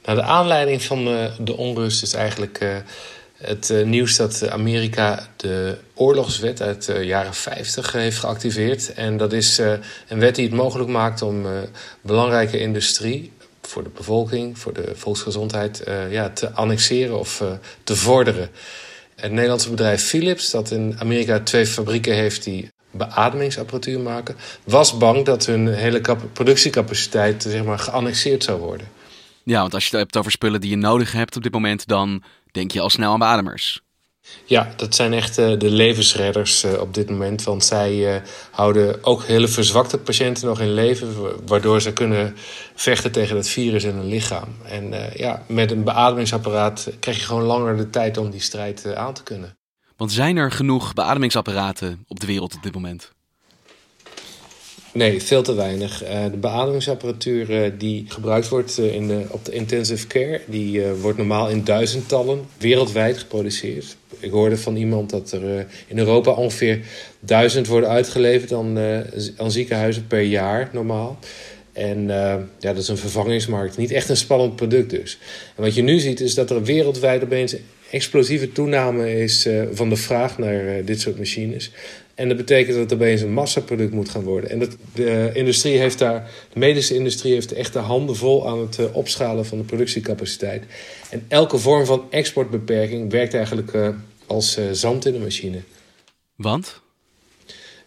Nou, 0.03 0.17
de 0.17 0.23
aanleiding 0.23 0.83
van 0.83 1.07
uh, 1.07 1.25
de 1.39 1.57
onrust 1.57 2.03
is 2.03 2.13
eigenlijk 2.13 2.61
uh, 2.63 2.75
het 3.37 3.69
uh, 3.69 3.85
nieuws 3.85 4.15
dat 4.15 4.49
Amerika 4.49 5.27
de 5.35 5.77
oorlogswet 5.93 6.61
uit 6.61 6.85
de 6.85 7.05
jaren 7.05 7.33
50 7.33 7.91
heeft 7.91 8.17
geactiveerd. 8.17 8.93
En 8.93 9.17
dat 9.17 9.33
is 9.33 9.57
een 10.07 10.19
wet 10.19 10.35
die 10.35 10.45
het 10.45 10.55
mogelijk 10.55 10.89
maakt 10.89 11.21
om 11.21 11.45
belangrijke 12.01 12.59
industrie 12.59 13.31
voor 13.61 13.83
de 13.83 13.89
bevolking, 13.89 14.59
voor 14.59 14.73
de 14.73 14.91
volksgezondheid, 14.93 15.83
ja, 16.09 16.29
te 16.29 16.51
annexeren 16.51 17.19
of 17.19 17.43
te 17.83 17.95
vorderen. 17.95 18.49
Het 19.15 19.31
Nederlandse 19.31 19.69
bedrijf 19.69 20.03
Philips, 20.03 20.51
dat 20.51 20.71
in 20.71 20.95
Amerika 20.99 21.39
twee 21.39 21.65
fabrieken 21.65 22.13
heeft 22.13 22.43
die 22.43 22.69
beademingsapparatuur 22.91 23.99
maken, 23.99 24.35
was 24.63 24.97
bang 24.97 25.25
dat 25.25 25.45
hun 25.45 25.67
hele 25.67 26.01
productiecapaciteit 26.33 27.45
zeg 27.47 27.63
maar, 27.63 27.79
geannexeerd 27.79 28.43
zou 28.43 28.59
worden. 28.59 28.87
Ja, 29.43 29.62
want 29.62 29.73
als 29.73 29.84
je 29.84 29.89
het 29.89 29.99
hebt 29.99 30.17
over 30.17 30.32
spullen 30.32 30.62
die 30.62 30.69
je 30.69 30.75
nodig 30.75 31.12
hebt 31.12 31.36
op 31.36 31.43
dit 31.43 31.53
moment, 31.53 31.88
dan 31.88 32.23
denk 32.51 32.71
je 32.71 32.82
al 32.82 32.89
snel 32.89 33.12
aan 33.12 33.19
beademers. 33.19 33.82
Ja, 34.45 34.73
dat 34.75 34.95
zijn 34.95 35.13
echt 35.13 35.39
uh, 35.39 35.60
de 35.60 35.69
levensredders 35.69 36.63
uh, 36.63 36.79
op 36.79 36.93
dit 36.93 37.10
moment. 37.10 37.43
Want 37.43 37.63
zij 37.63 38.15
uh, 38.15 38.21
houden 38.51 39.03
ook 39.03 39.23
hele 39.23 39.47
verzwakte 39.47 39.97
patiënten 39.97 40.47
nog 40.47 40.60
in 40.60 40.73
leven. 40.73 41.13
Waardoor 41.45 41.82
ze 41.82 41.93
kunnen 41.93 42.36
vechten 42.75 43.12
tegen 43.12 43.36
het 43.36 43.47
virus 43.47 43.84
in 43.84 43.95
hun 43.95 44.08
lichaam. 44.08 44.56
En 44.63 44.93
ja, 45.15 45.43
met 45.47 45.71
een 45.71 45.84
beademingsapparaat 45.84 46.89
krijg 46.99 47.17
je 47.17 47.25
gewoon 47.25 47.43
langer 47.43 47.77
de 47.77 47.89
tijd 47.89 48.17
om 48.17 48.29
die 48.29 48.41
strijd 48.41 48.95
aan 48.95 49.13
te 49.13 49.23
kunnen. 49.23 49.58
Want 49.97 50.12
zijn 50.12 50.38
er 50.38 50.51
genoeg 50.51 50.93
beademingsapparaten 50.93 52.03
op 52.08 52.19
de 52.19 52.25
wereld 52.25 52.56
op 52.56 52.63
dit 52.63 52.73
moment? 52.73 53.12
Nee, 54.93 55.21
veel 55.21 55.41
te 55.41 55.53
weinig. 55.53 56.03
Uh, 56.03 56.23
de 56.32 56.38
beademingsapparatuur 56.38 57.49
uh, 57.49 57.71
die 57.77 58.06
gebruikt 58.08 58.49
wordt 58.49 58.79
uh, 58.79 58.93
in 58.93 59.08
de, 59.08 59.25
op 59.29 59.45
de 59.45 59.51
intensive 59.51 60.08
care, 60.08 60.41
die 60.45 60.82
wordt 60.86 61.17
normaal 61.17 61.49
in 61.49 61.63
duizendtallen 61.63 62.45
wereldwijd 62.58 63.17
geproduceerd. 63.17 63.95
Ik 64.19 64.32
hoorde 64.32 64.58
van 64.58 64.75
iemand 64.75 65.10
dat 65.10 65.32
er 65.32 65.65
in 65.88 65.97
Europa 65.97 66.32
ongeveer 66.32 66.79
duizend 67.19 67.67
worden 67.67 67.89
uitgeleverd 67.89 68.53
aan, 68.53 68.77
aan 69.38 69.51
ziekenhuizen 69.51 70.08
per 70.08 70.21
jaar 70.21 70.69
normaal. 70.71 71.19
En 71.71 72.08
ja, 72.08 72.47
dat 72.60 72.77
is 72.77 72.88
een 72.88 72.97
vervangingsmarkt. 72.97 73.77
Niet 73.77 73.91
echt 73.91 74.10
een 74.10 74.17
spannend 74.17 74.56
product 74.56 74.89
dus. 74.89 75.17
En 75.56 75.63
wat 75.63 75.75
je 75.75 75.82
nu 75.82 75.99
ziet 75.99 76.19
is 76.19 76.34
dat 76.34 76.49
er 76.49 76.63
wereldwijd 76.63 77.23
opeens 77.23 77.56
explosieve 77.89 78.51
toename 78.51 79.21
is 79.21 79.47
van 79.71 79.89
de 79.89 79.95
vraag 79.95 80.38
naar 80.38 80.86
dit 80.86 81.01
soort 81.01 81.17
machines. 81.17 81.71
En 82.15 82.28
dat 82.28 82.38
betekent 82.38 82.76
dat 82.76 82.89
het 82.89 82.93
opeens 82.93 83.21
een 83.21 83.34
massaproduct 83.34 83.93
moet 83.93 84.10
gaan 84.10 84.23
worden. 84.23 84.49
En 84.49 84.60
dat, 84.60 84.78
de 84.93 85.30
industrie 85.34 85.78
heeft 85.78 85.99
daar, 85.99 86.32
de 86.54 86.60
medische 86.60 86.95
industrie 86.95 87.34
heeft 87.34 87.52
echt 87.52 87.73
de 87.73 87.80
handen 87.80 88.15
vol 88.15 88.47
aan 88.47 88.60
het 88.60 88.78
uh, 88.78 88.95
opschalen 88.95 89.45
van 89.45 89.58
de 89.58 89.63
productiecapaciteit. 89.63 90.63
En 91.10 91.26
elke 91.28 91.58
vorm 91.58 91.86
van 91.86 92.06
exportbeperking 92.10 93.12
werkt 93.12 93.34
eigenlijk 93.34 93.71
als 94.26 94.60
zand 94.71 95.06
in 95.06 95.13
de 95.13 95.19
machine. 95.19 95.62
Want? 96.36 96.82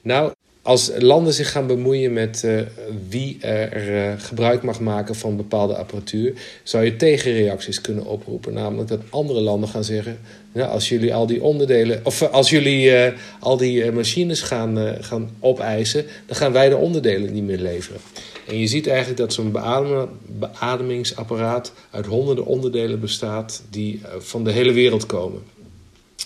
Nou, 0.03 0.33
als 0.67 0.91
landen 0.99 1.33
zich 1.33 1.51
gaan 1.51 1.67
bemoeien 1.67 2.13
met 2.13 2.43
uh, 2.45 2.61
wie 3.09 3.39
er 3.41 3.95
uh, 3.95 4.13
gebruik 4.19 4.63
mag 4.63 4.81
maken 4.81 5.15
van 5.15 5.37
bepaalde 5.37 5.77
apparatuur, 5.77 6.33
zou 6.63 6.85
je 6.85 6.97
tegenreacties 6.97 7.81
kunnen 7.81 8.05
oproepen. 8.05 8.53
Namelijk 8.53 8.89
dat 8.89 9.01
andere 9.11 9.41
landen 9.41 9.69
gaan 9.69 9.85
zeggen: 9.85 10.19
nou, 10.53 10.71
als 10.71 10.89
jullie 10.89 11.15
al 11.15 11.27
die 11.27 11.43
onderdelen, 11.43 12.01
of 12.05 12.23
uh, 12.23 12.31
als 12.31 12.51
jullie 12.51 12.93
al 13.41 13.57
die 13.57 13.93
machines 13.93 14.41
gaan, 14.41 14.97
gaan 15.01 15.31
opeisen, 15.41 16.07
dan 16.27 16.37
gaan 16.37 16.53
wij 16.53 16.69
de 16.69 16.77
onderdelen 16.77 17.33
niet 17.33 17.45
meer 17.45 17.59
leveren. 17.59 18.01
En 18.49 18.59
je 18.59 18.67
ziet 18.67 18.87
eigenlijk 18.87 19.19
dat 19.19 19.33
zo'n 19.33 19.53
beadem, 19.53 20.09
beademingsapparaat 20.27 21.73
uit 21.91 22.07
honderden 22.07 22.47
onderdelen 22.47 23.01
bestaat 23.01 23.63
die 23.71 24.01
van 24.19 24.45
de 24.45 24.51
hele 24.51 24.73
wereld 24.73 25.07
komen. 25.07 25.43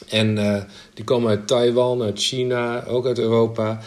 En 0.09 0.35
die 0.94 1.05
komen 1.05 1.31
uit 1.31 1.46
Taiwan, 1.46 2.03
uit 2.03 2.18
China, 2.18 2.85
ook 2.85 3.07
uit 3.07 3.18
Europa. 3.18 3.81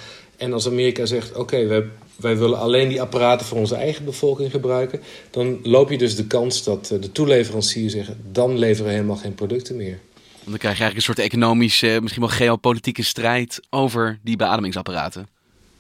En 0.44 0.54
als 0.54 0.68
Amerika 0.68 1.06
zegt: 1.06 1.36
oké, 1.36 1.68
wij, 1.68 1.84
wij 2.16 2.38
willen 2.38 2.60
alleen 2.60 2.90
die 2.90 3.02
apparaten 3.02 3.46
voor 3.46 3.58
onze 3.58 3.76
eigen 3.76 4.06
bevolking 4.06 4.52
gebruiken, 4.52 5.00
dan 5.32 5.60
loop 5.64 5.90
je 5.90 5.98
dus 5.98 6.16
de 6.16 6.28
kans 6.28 6.64
dat 6.64 6.92
eh, 6.92 7.02
de 7.02 7.12
toeleveranciers 7.12 7.94
zeggen: 7.94 8.18
dan 8.32 8.58
leveren 8.58 8.86
we 8.86 8.92
helemaal 8.92 9.16
geen 9.16 9.36
producten 9.36 9.76
meer. 9.76 10.00
Dan 10.44 10.58
krijg 10.58 10.78
je 10.78 10.84
eigenlijk 10.84 10.96
een 10.96 11.02
soort 11.02 11.20
economische, 11.20 11.98
misschien 12.02 12.24
wel 12.24 12.32
geopolitieke 12.32 13.04
strijd 13.04 13.60
over 13.70 14.20
die 14.24 14.36
beademingsapparaten. 14.36 15.28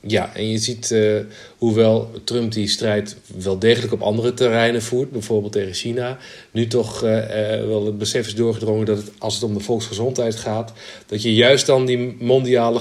Ja, 0.07 0.35
en 0.35 0.49
je 0.49 0.57
ziet, 0.57 0.91
uh, 0.91 1.19
hoewel 1.57 2.11
Trump 2.23 2.51
die 2.51 2.67
strijd 2.67 3.17
wel 3.37 3.59
degelijk 3.59 3.93
op 3.93 4.01
andere 4.01 4.33
terreinen 4.33 4.81
voert, 4.81 5.11
bijvoorbeeld 5.11 5.51
tegen 5.51 5.73
China, 5.73 6.17
nu 6.51 6.67
toch 6.67 7.03
uh, 7.03 7.11
uh, 7.11 7.67
wel 7.67 7.85
het 7.85 7.97
besef 7.97 8.27
is 8.27 8.35
doorgedrongen 8.35 8.85
dat 8.85 9.11
als 9.17 9.33
het 9.33 9.43
om 9.43 9.53
de 9.53 9.59
volksgezondheid 9.59 10.35
gaat, 10.35 10.73
dat 11.05 11.21
je 11.21 11.33
juist 11.35 11.65
dan 11.65 11.85
die 11.85 12.15
mondiale 12.19 12.79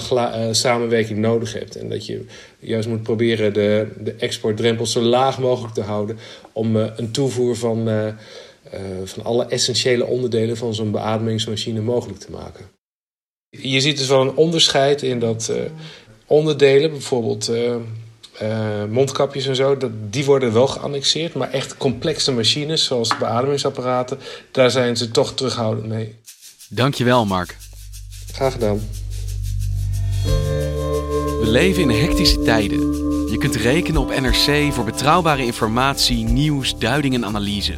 samenwerking 0.51 1.19
nodig 1.19 1.53
hebt. 1.53 1.75
En 1.75 1.89
dat 1.89 2.05
je 2.05 2.25
juist 2.59 2.87
moet 2.87 3.03
proberen 3.03 3.53
de, 3.53 3.87
de 3.99 4.13
exportdrempels 4.13 4.91
zo 4.91 5.01
laag 5.01 5.39
mogelijk 5.39 5.73
te 5.73 5.81
houden 5.81 6.17
om 6.51 6.75
een 6.75 7.11
toevoer 7.11 7.55
van, 7.55 7.89
van 9.03 9.23
alle 9.23 9.45
essentiële 9.45 10.05
onderdelen 10.05 10.57
van 10.57 10.75
zo'n 10.75 10.91
beademingsmachine 10.91 11.81
mogelijk 11.81 12.19
te 12.19 12.31
maken. 12.31 12.65
Je 13.49 13.79
ziet 13.79 13.97
dus 13.97 14.07
wel 14.07 14.21
een 14.21 14.35
onderscheid 14.35 15.01
in 15.01 15.19
dat 15.19 15.51
onderdelen, 16.33 16.91
bijvoorbeeld 16.91 17.49
uh, 17.49 17.75
uh, 18.41 18.83
mondkapjes 18.89 19.45
en 19.45 19.55
zo, 19.55 19.77
dat, 19.77 19.91
die 20.09 20.25
worden 20.25 20.53
wel 20.53 20.67
geannexeerd. 20.67 21.33
Maar 21.33 21.51
echt 21.51 21.77
complexe 21.77 22.31
machines, 22.31 22.83
zoals 22.83 23.17
beademingsapparaten, 23.17 24.19
daar 24.51 24.71
zijn 24.71 24.97
ze 24.97 25.11
toch 25.11 25.33
terughoudend 25.33 25.87
mee. 25.87 26.15
Dankjewel, 26.69 27.25
Mark. 27.25 27.57
Graag 28.31 28.53
gedaan. 28.53 28.81
We 31.39 31.45
leven 31.45 31.81
in 31.81 31.89
hectische 31.89 32.41
tijden. 32.41 32.79
Je 33.31 33.37
kunt 33.37 33.55
rekenen 33.55 34.01
op 34.01 34.19
NRC 34.19 34.73
voor 34.73 34.83
betrouwbare 34.83 35.45
informatie, 35.45 36.23
nieuws, 36.23 36.77
duiding 36.77 37.13
en 37.13 37.25
analyse. 37.25 37.75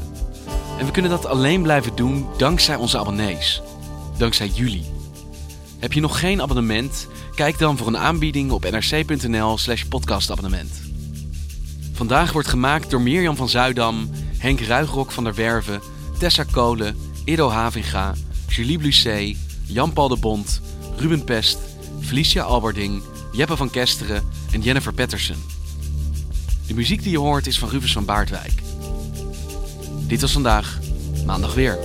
En 0.80 0.86
we 0.86 0.91
kunnen 0.91 1.12
dat 1.12 1.26
alleen 1.26 1.62
blijven 1.62 1.96
doen 1.96 2.28
dankzij 2.38 2.76
onze 2.76 2.98
abonnees. 2.98 3.62
Dankzij 4.18 4.48
jullie. 4.48 4.94
Heb 5.86 5.93
je 5.93 6.02
nog 6.02 6.19
geen 6.19 6.41
abonnement? 6.41 7.08
Kijk 7.36 7.58
dan 7.58 7.78
voor 7.78 7.88
een 7.88 7.98
aanbieding 7.98 8.52
op 8.52 8.69
nrc.nl/slash 8.69 9.84
podcastabonnement. 9.84 10.82
Vandaag 11.93 12.32
wordt 12.32 12.48
gemaakt 12.48 12.89
door 12.89 13.02
Mirjam 13.02 13.36
van 13.36 13.50
Zuidam, 13.50 14.10
Henk 14.38 14.60
Ruigrok 14.60 15.12
van 15.12 15.24
der 15.24 15.36
Werven, 15.36 15.82
Tessa 16.19 16.43
Kolen, 16.52 16.95
Ido 17.26 17.50
Havinga, 17.50 18.13
Julie 18.48 18.78
Blusset, 18.78 19.38
Jan-Paul 19.65 20.08
de 20.08 20.17
Bond, 20.17 20.62
Ruben 20.98 21.24
Pest, 21.24 21.58
Felicia 22.00 22.43
Alberding, 22.43 23.02
Jeppe 23.32 23.58
van 23.58 23.69
Kesteren 23.69 24.24
en 24.52 24.62
Jennifer 24.62 24.93
Patterson. 24.93 25.43
De 26.67 26.74
muziek 26.74 27.04
die 27.04 27.12
je 27.12 27.19
hoort 27.19 27.48
is 27.48 27.60
van 27.60 27.69
Rufus 27.69 27.93
van 27.93 28.06
Baardwijk. 28.06 28.62
Dit 30.08 30.21
was 30.21 30.32
vandaag, 30.32 30.80
maandag 31.26 31.54
weer. 31.54 31.78